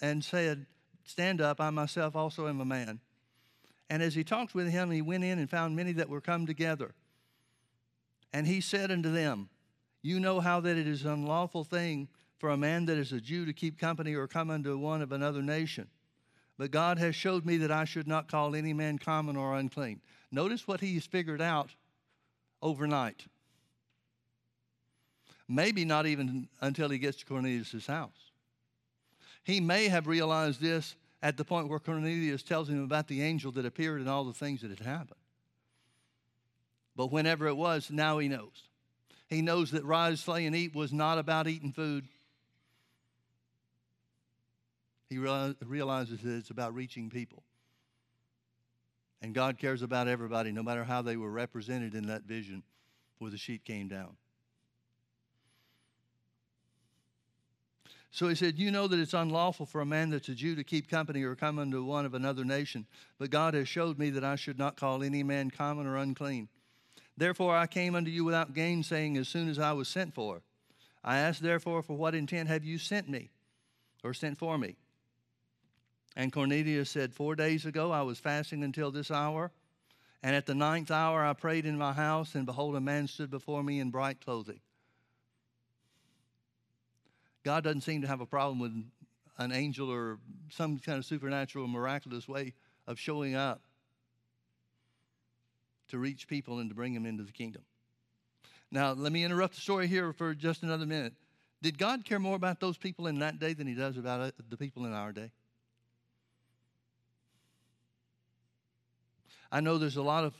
[0.00, 0.66] and said,
[1.04, 3.00] Stand up, I myself also am a man.
[3.88, 6.46] And as he talked with him, he went in and found many that were come
[6.46, 6.94] together.
[8.32, 9.48] And he said unto them,
[10.02, 12.08] You know how that it is an unlawful thing
[12.38, 15.12] for a man that is a Jew to keep company or come unto one of
[15.12, 15.88] another nation.
[16.58, 20.00] But God has showed me that I should not call any man common or unclean.
[20.30, 21.70] Notice what he's figured out
[22.62, 23.26] overnight.
[25.48, 28.32] Maybe not even until he gets to Cornelius' house.
[29.44, 33.52] He may have realized this at the point where Cornelius tells him about the angel
[33.52, 35.20] that appeared and all the things that had happened.
[36.96, 38.64] But whenever it was, now he knows.
[39.28, 42.08] He knows that rise, slay, and eat was not about eating food.
[45.08, 47.42] He realizes that it's about reaching people.
[49.22, 52.62] And God cares about everybody, no matter how they were represented in that vision
[53.18, 54.16] where the sheet came down.
[58.10, 60.64] So he said, You know that it's unlawful for a man that's a Jew to
[60.64, 62.86] keep company or come unto one of another nation.
[63.18, 66.48] But God has showed me that I should not call any man common or unclean.
[67.16, 70.42] Therefore I came unto you without gainsaying as soon as I was sent for.
[71.04, 73.30] I asked therefore, For what intent have you sent me
[74.02, 74.76] or sent for me?
[76.16, 79.52] And Cornelius said, Four days ago I was fasting until this hour.
[80.22, 83.30] And at the ninth hour I prayed in my house, and behold, a man stood
[83.30, 84.60] before me in bright clothing.
[87.44, 88.72] God doesn't seem to have a problem with
[89.38, 90.18] an angel or
[90.50, 92.54] some kind of supernatural miraculous way
[92.86, 93.62] of showing up
[95.88, 97.62] to reach people and to bring them into the kingdom.
[98.72, 101.12] Now, let me interrupt the story here for just another minute.
[101.62, 104.30] Did God care more about those people in that day than he does about uh,
[104.48, 105.30] the people in our day?
[109.50, 110.34] I know there's a lot of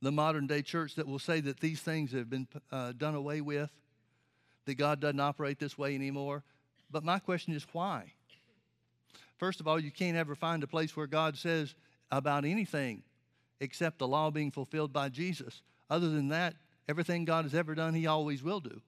[0.00, 3.40] the modern day church that will say that these things have been uh, done away
[3.40, 3.70] with
[4.66, 6.42] that God doesn't operate this way anymore.
[6.90, 8.12] But my question is why?
[9.38, 11.74] First of all, you can't ever find a place where God says
[12.10, 13.02] about anything
[13.60, 15.62] except the law being fulfilled by Jesus.
[15.88, 16.54] Other than that,
[16.88, 18.80] everything God has ever done, He always will do.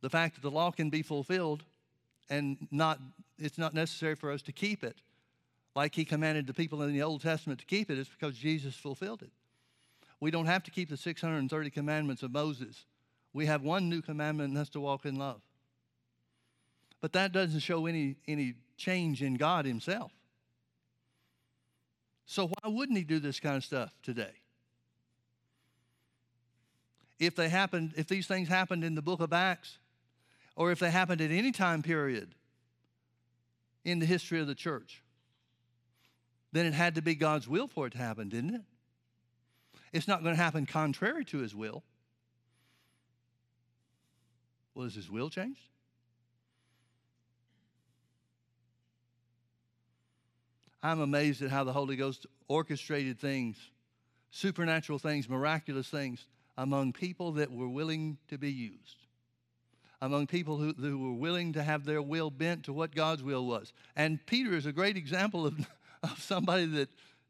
[0.00, 1.64] The fact that the law can be fulfilled
[2.30, 2.98] and not,
[3.38, 4.96] it's not necessary for us to keep it
[5.74, 8.36] like He commanded the people in the Old Testament to keep it, it is because
[8.36, 9.30] Jesus fulfilled it.
[10.20, 12.84] We don't have to keep the 630 commandments of Moses
[13.32, 15.40] we have one new commandment, and that's to walk in love.
[17.00, 20.12] But that doesn't show any, any change in God Himself.
[22.26, 24.32] So why wouldn't He do this kind of stuff today?
[27.18, 29.78] If they happened, if these things happened in the book of Acts,
[30.56, 32.34] or if they happened at any time period
[33.84, 35.02] in the history of the church,
[36.52, 38.62] then it had to be God's will for it to happen, didn't it?
[39.92, 41.82] It's not going to happen contrary to his will.
[44.74, 45.60] Well, has his will changed?
[50.82, 53.56] I'm amazed at how the Holy Ghost orchestrated things,
[54.30, 56.26] supernatural things, miraculous things
[56.58, 58.96] among people that were willing to be used,
[60.00, 63.46] among people who, who were willing to have their will bent to what God's will
[63.46, 63.72] was.
[63.94, 65.54] And Peter is a great example of,
[66.02, 66.88] of somebody that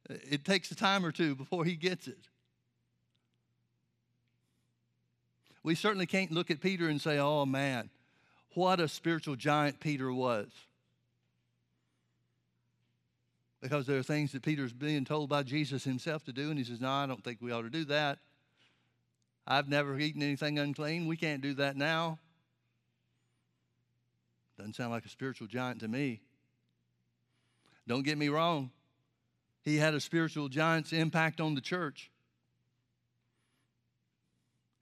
[0.08, 2.18] it takes a time or two before he gets it.
[5.62, 7.90] we certainly can't look at Peter and say, oh man,
[8.54, 10.48] what a spiritual giant Peter was.
[13.60, 16.64] Because there are things that Peter's being told by Jesus himself to do, and he
[16.64, 18.18] says, No, I don't think we ought to do that.
[19.46, 21.06] I've never eaten anything unclean.
[21.06, 22.18] We can't do that now.
[24.58, 26.22] Doesn't sound like a spiritual giant to me.
[27.86, 28.70] Don't get me wrong.
[29.62, 32.10] He had a spiritual giant's impact on the church.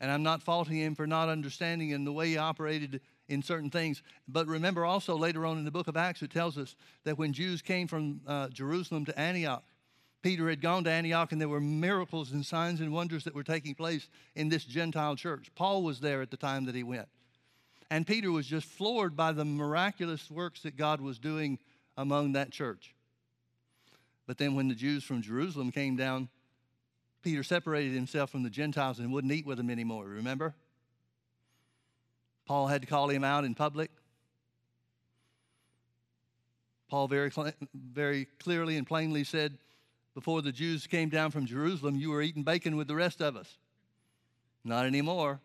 [0.01, 3.71] And I'm not faulting him for not understanding in the way he operated in certain
[3.71, 4.03] things.
[4.27, 6.75] But remember also later on in the book of Acts, it tells us
[7.05, 9.65] that when Jews came from uh, Jerusalem to Antioch,
[10.23, 13.45] Peter had gone to Antioch and there were miracles and signs and wonders that were
[13.45, 15.51] taking place in this Gentile church.
[15.55, 17.09] Paul was there at the time that he went.
[17.91, 21.59] And Peter was just floored by the miraculous works that God was doing
[21.97, 22.95] among that church.
[24.27, 26.29] But then when the Jews from Jerusalem came down,
[27.23, 30.55] Peter separated himself from the Gentiles and wouldn't eat with them anymore, remember?
[32.47, 33.91] Paul had to call him out in public.
[36.89, 37.31] Paul very,
[37.75, 39.59] very clearly and plainly said,
[40.15, 43.37] Before the Jews came down from Jerusalem, you were eating bacon with the rest of
[43.37, 43.59] us.
[44.65, 45.41] Not anymore.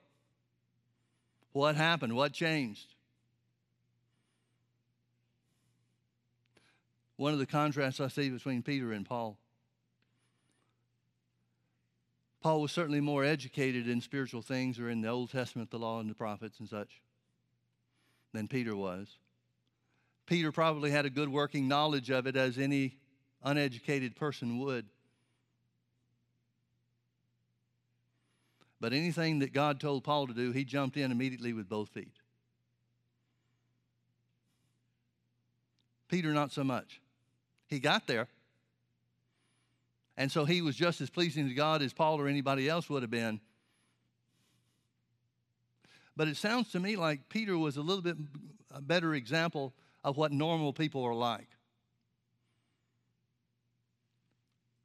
[1.52, 2.16] What happened?
[2.16, 2.95] What changed?
[7.18, 9.38] One of the contrasts I see between Peter and Paul.
[12.42, 16.00] Paul was certainly more educated in spiritual things or in the Old Testament, the law
[16.00, 17.02] and the prophets and such,
[18.34, 19.18] than Peter was.
[20.28, 22.98] Peter probably had a good working knowledge of it as any
[23.44, 24.86] uneducated person would.
[28.80, 32.14] But anything that God told Paul to do, he jumped in immediately with both feet.
[36.08, 37.02] Peter, not so much.
[37.68, 38.28] He got there.
[40.18, 43.04] And so he was just as pleasing to God as Paul or anybody else would
[43.04, 43.42] have been.
[46.16, 48.16] But it sounds to me like Peter was a little bit
[48.72, 51.48] a better example of what normal people are like.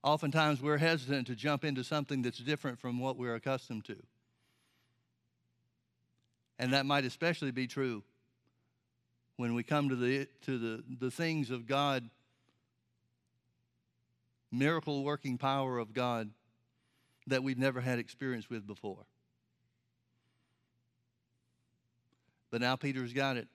[0.03, 3.97] Oftentimes we're hesitant to jump into something that's different from what we're accustomed to.
[6.59, 8.03] And that might especially be true
[9.37, 12.09] when we come to the, to the, the things of God,
[14.53, 16.31] miracle working power of God
[17.27, 19.07] that we've never had experience with before.
[22.51, 23.49] But now Peter's got it.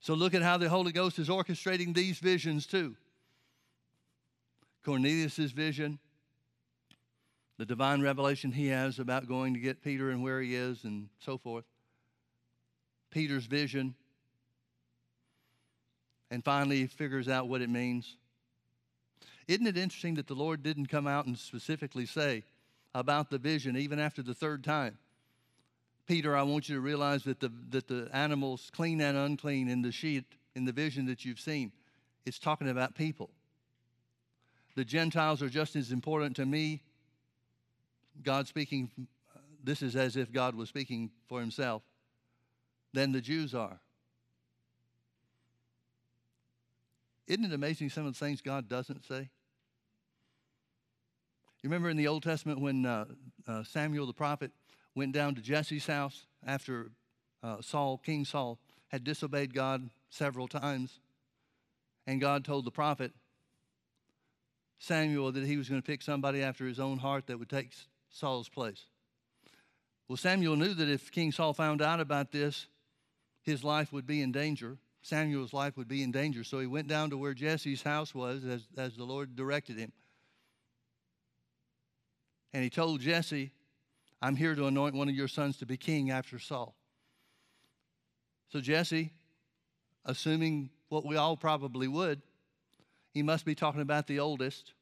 [0.00, 2.94] So look at how the Holy Ghost is orchestrating these visions too.
[4.84, 5.98] Cornelius' vision,
[7.56, 11.08] the divine revelation he has about going to get Peter and where he is and
[11.18, 11.64] so forth.
[13.10, 13.94] Peter's vision.
[16.34, 18.16] And finally, figures out what it means.
[19.46, 22.42] Isn't it interesting that the Lord didn't come out and specifically say
[22.92, 24.98] about the vision even after the third time?
[26.08, 29.82] Peter, I want you to realize that the, that the animals, clean and unclean, in
[29.82, 30.24] the sheet,
[30.56, 31.70] in the vision that you've seen,
[32.26, 33.30] it's talking about people.
[34.74, 36.82] The Gentiles are just as important to me.
[38.24, 38.90] God speaking,
[39.62, 41.82] this is as if God was speaking for himself,
[42.92, 43.78] than the Jews are.
[47.26, 49.30] Isn't it amazing some of the things God doesn't say?
[51.62, 53.06] You remember in the Old Testament when uh,
[53.48, 54.50] uh, Samuel the prophet
[54.94, 56.90] went down to Jesse's house after
[57.42, 58.58] uh, Saul, King Saul,
[58.88, 61.00] had disobeyed God several times,
[62.06, 63.12] and God told the prophet,
[64.78, 67.72] Samuel that he was going to pick somebody after his own heart that would take
[68.10, 68.84] Saul's place.
[70.06, 72.66] Well, Samuel knew that if King Saul found out about this,
[73.42, 74.76] his life would be in danger.
[75.04, 76.42] Samuel's life would be in danger.
[76.44, 79.92] So he went down to where Jesse's house was as, as the Lord directed him.
[82.54, 83.50] And he told Jesse,
[84.22, 86.74] I'm here to anoint one of your sons to be king after Saul.
[88.50, 89.12] So Jesse,
[90.06, 92.22] assuming what we all probably would,
[93.10, 94.72] he must be talking about the oldest.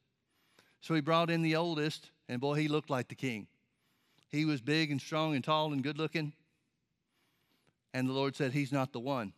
[0.79, 3.47] So he brought in the oldest, and boy, he looked like the king.
[4.29, 6.31] He was big and strong and tall and good looking.
[7.93, 9.33] And the Lord said, He's not the one.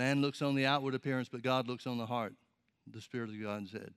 [0.00, 2.32] Man looks on the outward appearance, but God looks on the heart,
[2.90, 3.92] the Spirit of God said.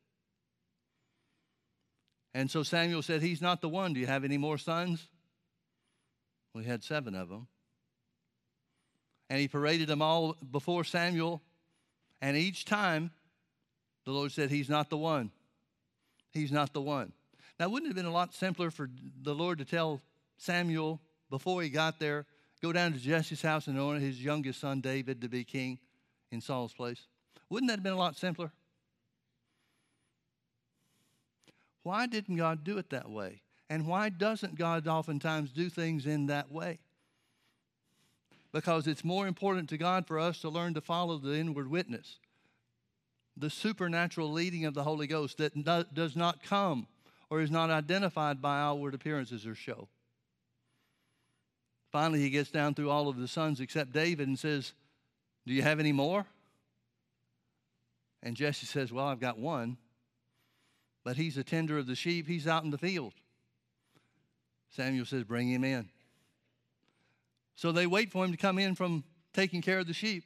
[2.33, 3.93] And so Samuel said, He's not the one.
[3.93, 5.07] Do you have any more sons?
[6.53, 7.47] We had seven of them.
[9.29, 11.41] And he paraded them all before Samuel
[12.21, 13.11] and each time,
[14.03, 15.31] the Lord said, He's not the one.
[16.33, 17.13] He's not the one.
[17.61, 18.89] Now, wouldn't it have been a lot simpler for
[19.21, 20.01] the Lord to tell
[20.35, 20.99] Samuel
[21.29, 22.25] before he got there,
[22.61, 25.79] go down to Jesse's house and anoint his youngest son David to be king
[26.33, 27.07] in Saul's place?
[27.49, 28.51] Wouldn't that have been a lot simpler?
[31.83, 33.41] Why didn't God do it that way?
[33.69, 36.79] And why doesn't God oftentimes do things in that way?
[38.53, 42.19] because it's more important to God for us to learn to follow the inward witness,
[43.35, 46.87] the supernatural leading of the Holy Ghost that does not come
[47.29, 49.89] or is not identified by outward appearances or show.
[51.91, 54.73] Finally, he gets down through all of the sons except David and says,
[55.45, 56.25] Do you have any more?
[58.21, 59.77] And Jesse says, Well, I've got one,
[61.03, 62.27] but he's a tender of the sheep.
[62.27, 63.13] He's out in the field.
[64.69, 65.89] Samuel says, Bring him in.
[67.55, 70.23] So they wait for him to come in from taking care of the sheep.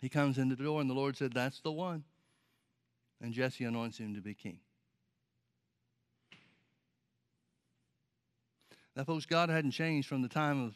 [0.00, 2.04] He comes in the door, and the Lord said, That's the one.
[3.20, 4.60] And Jesse anoints him to be king.
[8.94, 10.74] Now, folks, God hadn't changed from the time of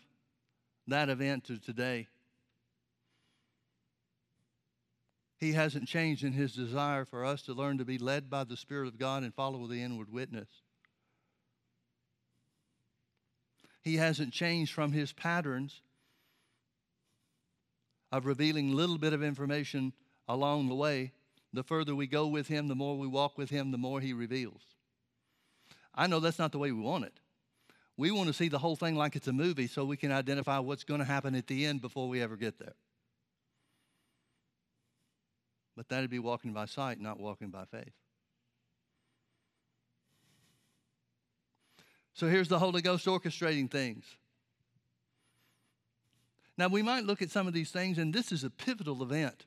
[0.86, 2.08] that event to today.
[5.42, 8.56] He hasn't changed in his desire for us to learn to be led by the
[8.56, 10.48] Spirit of God and follow the inward witness.
[13.82, 15.80] He hasn't changed from his patterns
[18.12, 19.92] of revealing a little bit of information
[20.28, 21.10] along the way.
[21.52, 24.12] The further we go with him, the more we walk with him, the more he
[24.12, 24.62] reveals.
[25.92, 27.18] I know that's not the way we want it.
[27.96, 30.60] We want to see the whole thing like it's a movie so we can identify
[30.60, 32.76] what's going to happen at the end before we ever get there.
[35.76, 37.92] But that'd be walking by sight, not walking by faith.
[42.14, 44.04] So here's the Holy Ghost orchestrating things.
[46.58, 49.46] Now we might look at some of these things, and this is a pivotal event.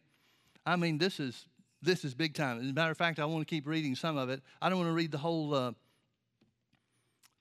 [0.66, 1.46] I mean, this is
[1.82, 2.60] this is big time.
[2.60, 4.42] As a matter of fact, I want to keep reading some of it.
[4.60, 5.72] I don't want to read the whole uh,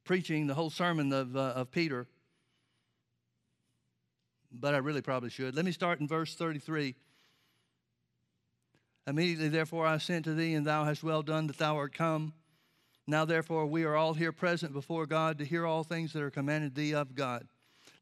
[0.05, 2.07] preaching the whole sermon of, uh, of Peter,
[4.53, 5.57] but I really probably should.
[5.57, 6.95] Let me start in verse 33.
[9.07, 12.33] Immediately, therefore, I sent to thee, and thou hast well done that thou art come.
[13.07, 16.31] Now, therefore, we are all here present before God to hear all things that are
[16.31, 17.47] commanded thee of God.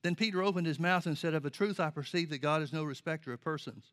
[0.03, 2.73] Then Peter opened his mouth and said, Of a truth I perceive that God is
[2.73, 3.93] no respecter of persons.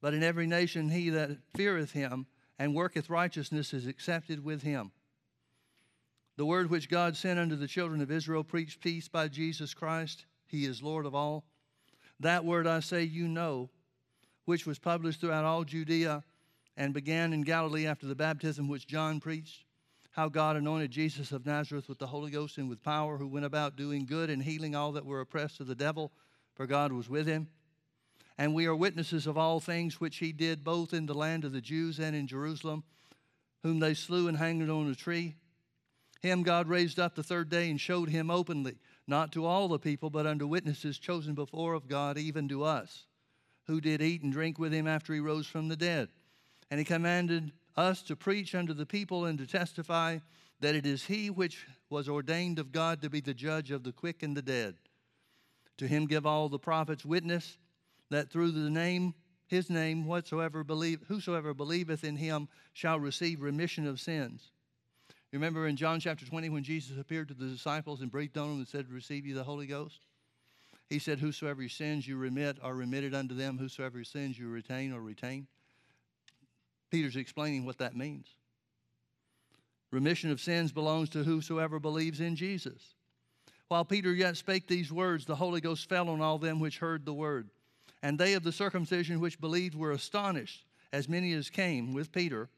[0.00, 2.26] But in every nation he that feareth him
[2.58, 4.92] and worketh righteousness is accepted with him.
[6.36, 10.24] The word which God sent unto the children of Israel preached peace by Jesus Christ.
[10.46, 11.44] He is Lord of all.
[12.20, 13.70] That word I say you know,
[14.48, 16.24] which was published throughout all Judea
[16.74, 19.66] and began in Galilee after the baptism which John preached,
[20.12, 23.44] how God anointed Jesus of Nazareth with the Holy Ghost and with power, who went
[23.44, 26.12] about doing good and healing all that were oppressed of the devil,
[26.54, 27.48] for God was with him.
[28.38, 31.52] And we are witnesses of all things which he did both in the land of
[31.52, 32.84] the Jews and in Jerusalem,
[33.62, 35.34] whom they slew and hanged on a tree.
[36.22, 39.78] Him God raised up the third day and showed him openly, not to all the
[39.78, 43.04] people, but unto witnesses chosen before of God, even to us,
[43.68, 46.08] who did eat and drink with him after he rose from the dead.
[46.70, 50.18] And he commanded us to preach unto the people and to testify
[50.60, 53.92] that it is he which was ordained of God to be the judge of the
[53.92, 54.74] quick and the dead.
[55.76, 57.56] To him give all the prophets witness
[58.10, 59.14] that through the name
[59.46, 64.50] his name whatsoever believe whosoever believeth in him shall receive remission of sins.
[65.32, 68.58] Remember in John chapter 20 when Jesus appeared to the disciples and breathed on them
[68.58, 70.00] and said, Receive you the Holy Ghost?
[70.88, 74.48] He said, Whosoever your sins you remit are remitted unto them, whosoever your sins you
[74.48, 75.46] retain are retained.
[76.90, 78.26] Peter's explaining what that means.
[79.90, 82.94] Remission of sins belongs to whosoever believes in Jesus.
[83.68, 87.04] While Peter yet spake these words, the Holy Ghost fell on all them which heard
[87.04, 87.50] the word.
[88.02, 92.48] And they of the circumcision which believed were astonished, as many as came with Peter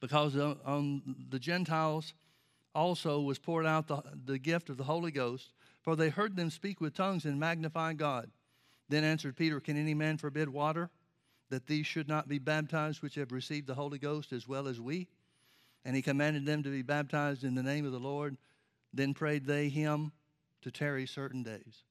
[0.00, 2.14] because on the Gentiles
[2.74, 5.50] also was poured out the, the gift of the Holy Ghost,
[5.88, 8.30] for they heard them speak with tongues and magnify God.
[8.90, 10.90] Then answered Peter, Can any man forbid water,
[11.48, 14.78] that these should not be baptized which have received the Holy Ghost as well as
[14.78, 15.08] we?
[15.86, 18.36] And he commanded them to be baptized in the name of the Lord.
[18.92, 20.12] Then prayed they him
[20.60, 21.84] to tarry certain days.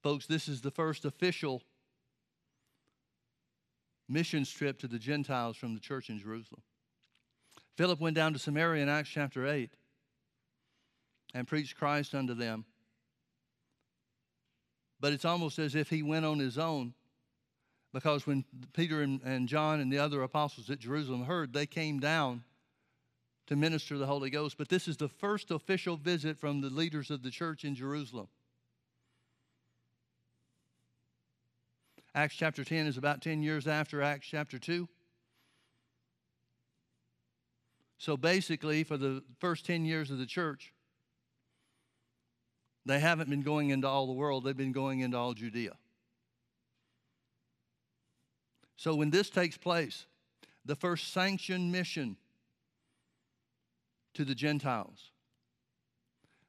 [0.00, 1.64] Folks, this is the first official
[4.08, 6.62] missions trip to the Gentiles from the church in Jerusalem.
[7.76, 9.70] Philip went down to Samaria in Acts chapter 8
[11.34, 12.64] and preached Christ unto them.
[14.98, 16.94] But it's almost as if he went on his own
[17.92, 22.00] because when Peter and, and John and the other apostles at Jerusalem heard, they came
[22.00, 22.44] down
[23.46, 24.58] to minister the Holy Ghost.
[24.58, 28.28] But this is the first official visit from the leaders of the church in Jerusalem.
[32.14, 34.88] Acts chapter 10 is about 10 years after Acts chapter 2.
[37.98, 40.72] So basically, for the first 10 years of the church,
[42.84, 45.72] they haven't been going into all the world, they've been going into all Judea.
[48.76, 50.06] So when this takes place,
[50.64, 52.16] the first sanctioned mission
[54.14, 55.10] to the Gentiles,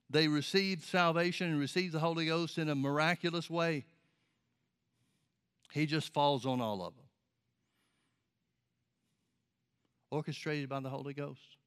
[0.10, 3.86] they received salvation and received the Holy Ghost in a miraculous way.
[5.72, 7.07] He just falls on all of them.
[10.10, 11.58] Orchestrated by the Holy Ghost.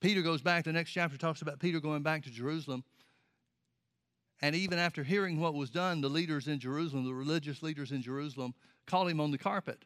[0.00, 2.84] Peter goes back, the next chapter talks about Peter going back to Jerusalem.
[4.40, 8.02] And even after hearing what was done, the leaders in Jerusalem, the religious leaders in
[8.02, 8.54] Jerusalem,
[8.86, 9.84] call him on the carpet.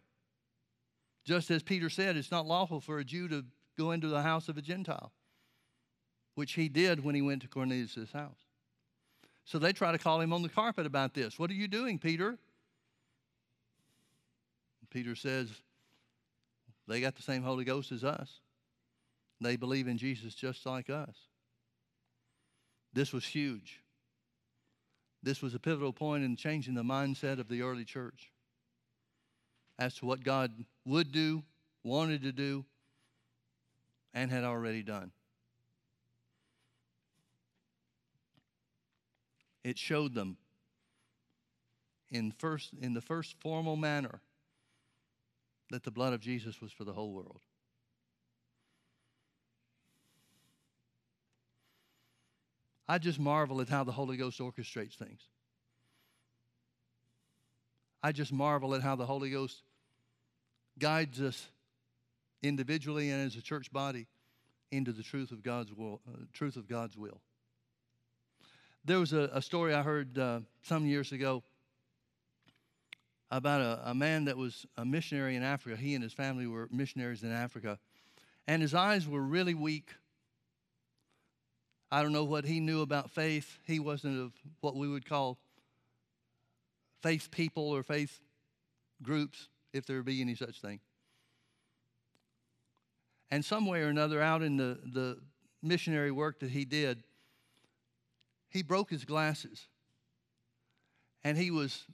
[1.24, 3.44] Just as Peter said, it's not lawful for a Jew to
[3.78, 5.12] go into the house of a Gentile,
[6.34, 8.36] which he did when he went to Cornelius' house.
[9.44, 11.38] So they try to call him on the carpet about this.
[11.38, 12.38] What are you doing, Peter?
[14.90, 15.48] Peter says,
[16.92, 18.40] they got the same Holy Ghost as us.
[19.40, 21.16] They believe in Jesus just like us.
[22.92, 23.80] This was huge.
[25.22, 28.30] This was a pivotal point in changing the mindset of the early church
[29.78, 30.52] as to what God
[30.84, 31.42] would do,
[31.82, 32.66] wanted to do,
[34.12, 35.12] and had already done.
[39.64, 40.36] It showed them
[42.10, 44.20] in, first, in the first formal manner
[45.72, 47.40] that the blood of Jesus was for the whole world.
[52.86, 55.22] I just marvel at how the Holy Ghost orchestrates things.
[58.02, 59.62] I just marvel at how the Holy Ghost
[60.78, 61.48] guides us
[62.42, 64.08] individually and as a church body
[64.70, 66.02] into the truth of God's will.
[66.06, 67.22] Uh, truth of God's will.
[68.84, 71.42] There was a, a story I heard uh, some years ago
[73.32, 75.76] about a, a man that was a missionary in Africa.
[75.76, 77.78] He and his family were missionaries in Africa,
[78.46, 79.88] and his eyes were really weak.
[81.90, 83.58] I don't know what he knew about faith.
[83.66, 85.38] He wasn't of what we would call
[87.02, 88.20] faith people or faith
[89.02, 90.80] groups, if there be any such thing.
[93.30, 95.18] And some way or another, out in the, the
[95.62, 97.02] missionary work that he did,
[98.50, 99.68] he broke his glasses.
[101.24, 101.86] And he was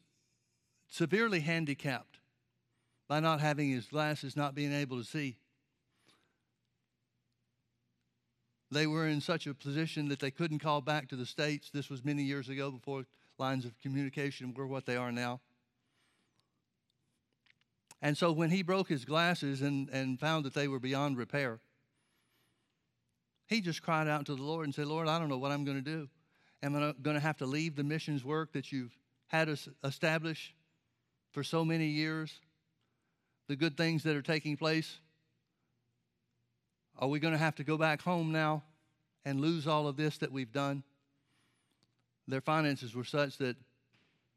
[0.88, 2.18] severely handicapped
[3.06, 5.36] by not having his glasses, not being able to see.
[8.70, 11.70] They were in such a position that they couldn't call back to the States.
[11.70, 13.06] This was many years ago before
[13.38, 15.40] lines of communication were what they are now.
[18.02, 21.60] And so when he broke his glasses and, and found that they were beyond repair,
[23.46, 25.64] he just cried out to the Lord and said, Lord, I don't know what I'm
[25.64, 26.08] going to do.
[26.62, 28.96] Am I going to have to leave the missions work that you've
[29.28, 30.54] had us establish
[31.30, 32.40] for so many years?
[33.48, 34.98] The good things that are taking place?
[36.98, 38.62] Are we going to have to go back home now
[39.24, 40.82] and lose all of this that we've done?
[42.26, 43.56] Their finances were such that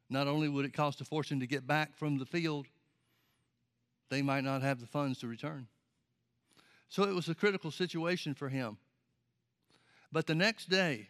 [0.09, 2.67] not only would it cost a fortune to get back from the field,
[4.09, 5.67] they might not have the funds to return.
[6.89, 8.77] So it was a critical situation for him.
[10.11, 11.07] But the next day,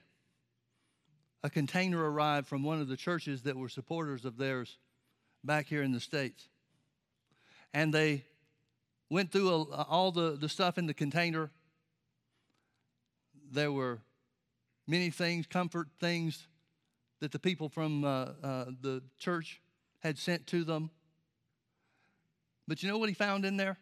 [1.44, 4.78] a container arrived from one of the churches that were supporters of theirs
[5.44, 6.48] back here in the States.
[7.74, 8.26] And they
[9.10, 11.52] went through all the, the stuff in the container.
[13.52, 14.00] There were
[14.88, 16.48] many things, comfort things
[17.20, 19.62] that the people from uh, uh, the church
[20.00, 20.90] had sent to them.
[22.68, 23.78] But you know what he found in there?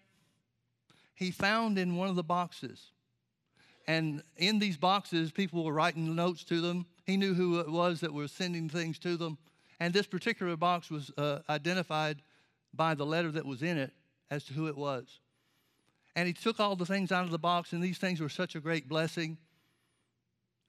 [1.15, 2.91] He found in one of the boxes.
[3.87, 6.85] And in these boxes, people were writing notes to them.
[7.05, 9.37] He knew who it was that was sending things to them.
[9.79, 12.21] And this particular box was uh, identified
[12.73, 13.91] by the letter that was in it
[14.29, 15.19] as to who it was.
[16.15, 18.55] And he took all the things out of the box, and these things were such
[18.55, 19.37] a great blessing.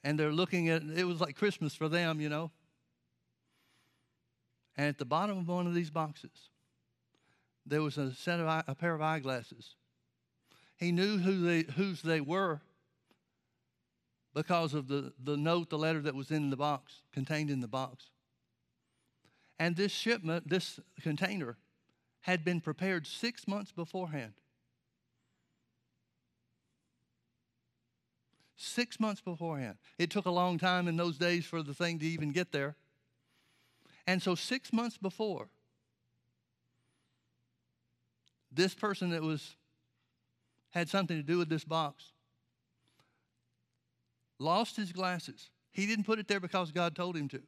[0.04, 2.50] And they're looking at it was like Christmas for them, you know.
[4.76, 6.50] And at the bottom of one of these boxes
[7.66, 9.76] there was a set of eye, a pair of eyeglasses.
[10.76, 12.60] He knew who they, whose they were
[14.34, 17.68] because of the, the note, the letter that was in the box, contained in the
[17.68, 18.10] box.
[19.60, 21.58] And this shipment, this container,
[22.22, 24.32] had been prepared six months beforehand.
[28.56, 29.76] Six months beforehand.
[29.98, 32.74] It took a long time in those days for the thing to even get there.
[34.06, 35.48] And so, six months before,
[38.50, 39.56] this person that was
[40.70, 42.12] had something to do with this box
[44.38, 45.50] lost his glasses.
[45.70, 47.42] He didn't put it there because God told him to.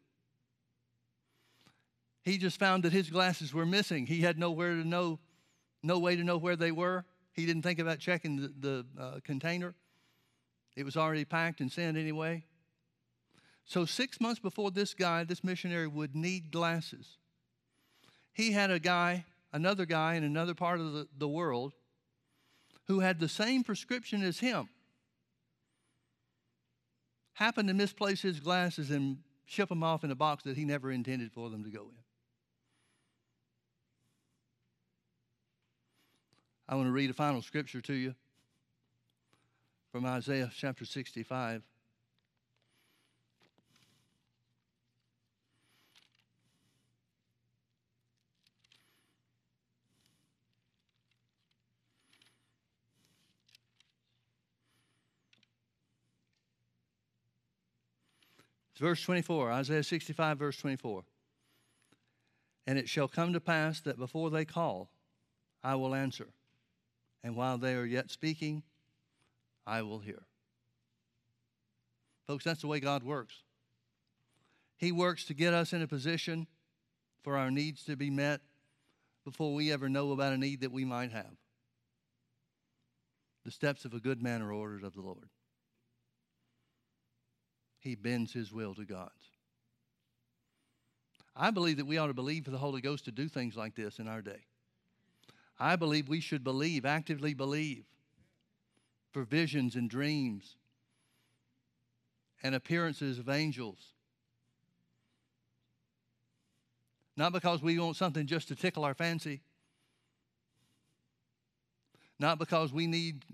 [2.22, 4.06] He just found that his glasses were missing.
[4.06, 5.18] He had nowhere to know,
[5.82, 7.04] no way to know where they were.
[7.32, 9.74] He didn't think about checking the, the uh, container.
[10.76, 12.44] It was already packed and sent anyway.
[13.64, 17.18] So, six months before this guy, this missionary, would need glasses,
[18.32, 21.72] he had a guy another guy in another part of the, the world
[22.88, 24.68] who had the same prescription as him
[27.34, 30.90] happened to misplace his glasses and ship them off in a box that he never
[30.90, 32.01] intended for them to go in.
[36.68, 38.14] I want to read a final scripture to you
[39.90, 41.62] from Isaiah chapter 65.
[58.82, 61.04] Verse 24, Isaiah 65, verse 24.
[62.66, 64.90] And it shall come to pass that before they call,
[65.62, 66.28] I will answer.
[67.24, 68.62] And while they are yet speaking,
[69.66, 70.22] I will hear.
[72.26, 73.34] Folks, that's the way God works.
[74.76, 76.46] He works to get us in a position
[77.22, 78.40] for our needs to be met
[79.24, 81.36] before we ever know about a need that we might have.
[83.44, 85.28] The steps of a good man are ordered of the Lord.
[87.78, 89.10] He bends his will to God's.
[91.34, 93.74] I believe that we ought to believe for the Holy Ghost to do things like
[93.74, 94.46] this in our day.
[95.62, 97.84] I believe we should believe, actively believe,
[99.12, 100.56] for visions and dreams
[102.42, 103.92] and appearances of angels.
[107.16, 109.42] Not because we want something just to tickle our fancy,
[112.18, 113.24] not because we need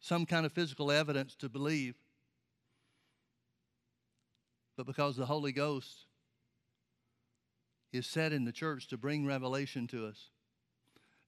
[0.00, 1.96] some kind of physical evidence to believe,
[4.78, 6.06] but because the Holy Ghost
[7.92, 10.30] is set in the church to bring revelation to us,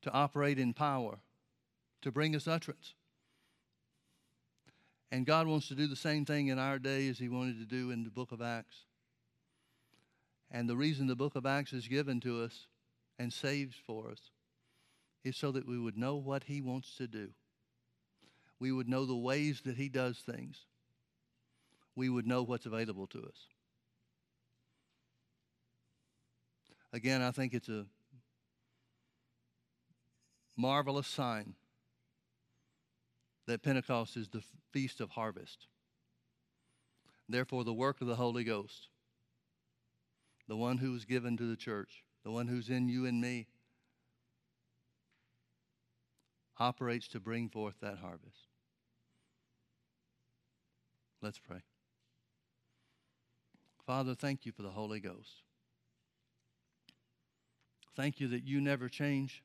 [0.03, 1.19] to operate in power,
[2.03, 2.95] to bring us utterance.
[5.11, 7.65] And God wants to do the same thing in our day as He wanted to
[7.65, 8.85] do in the book of Acts.
[10.51, 12.67] And the reason the book of Acts is given to us
[13.19, 14.31] and saved for us
[15.25, 17.31] is so that we would know what He wants to do.
[18.61, 20.67] We would know the ways that He does things.
[21.97, 23.49] We would know what's available to us.
[26.93, 27.87] Again, I think it's a
[30.59, 31.55] marvelous sign
[33.47, 34.43] that Pentecost is the
[34.73, 35.69] feast of harvest.
[37.29, 38.89] Therefore, the work of the Holy Ghost,
[40.49, 43.47] the one who was given to the church, the one who's in you and me,
[46.59, 48.49] operates to bring forth that harvest.
[51.23, 51.63] Let's pray.
[53.87, 55.43] Father, thank you for the Holy Ghost.
[57.97, 59.43] Thank you that you never change,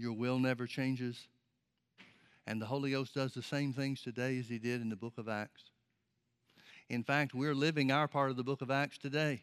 [0.00, 1.28] your will never changes,
[2.46, 5.18] and the Holy Ghost does the same things today as he did in the book
[5.18, 5.64] of Acts.
[6.88, 9.42] In fact, we're living our part of the book of Acts today.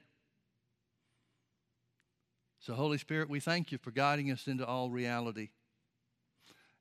[2.59, 5.49] So, Holy Spirit, we thank you for guiding us into all reality.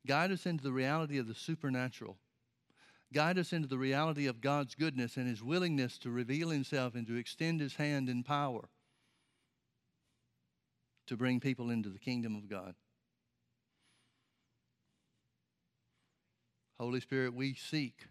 [0.06, 2.16] Guide us into the reality of the supernatural.
[3.12, 7.06] Guide us into the reality of God's goodness and His willingness to reveal Himself and
[7.06, 8.70] to extend His hand in power
[11.06, 12.74] to bring people into the kingdom of God.
[16.78, 18.06] Holy Spirit, we seek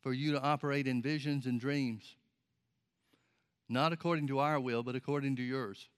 [0.00, 2.16] for you to operate in visions and dreams,
[3.68, 5.88] not according to our will, but according to yours.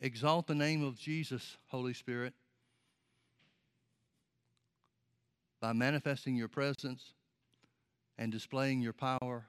[0.00, 2.32] Exalt the name of Jesus, Holy Spirit,
[5.60, 7.14] by manifesting your presence
[8.16, 9.46] and displaying your power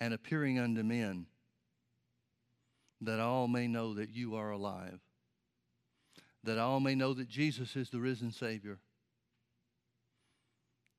[0.00, 1.26] and appearing unto men,
[3.00, 5.00] that all may know that you are alive,
[6.44, 8.78] that all may know that Jesus is the risen Savior,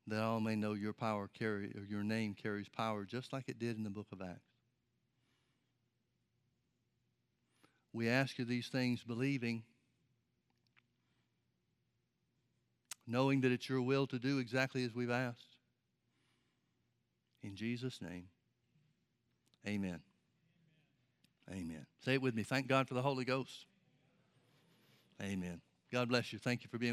[0.07, 3.59] that all may know your power carry or your name carries power just like it
[3.59, 4.39] did in the book of Acts.
[7.91, 9.63] We ask you these things believing,
[13.05, 15.57] knowing that it's your will to do exactly as we've asked.
[17.43, 18.29] In Jesus' name,
[19.67, 19.99] amen.
[21.51, 21.85] Amen.
[22.03, 22.43] Say it with me.
[22.43, 23.65] Thank God for the Holy Ghost.
[25.21, 25.61] Amen.
[25.91, 26.39] God bless you.
[26.39, 26.91] Thank you for being with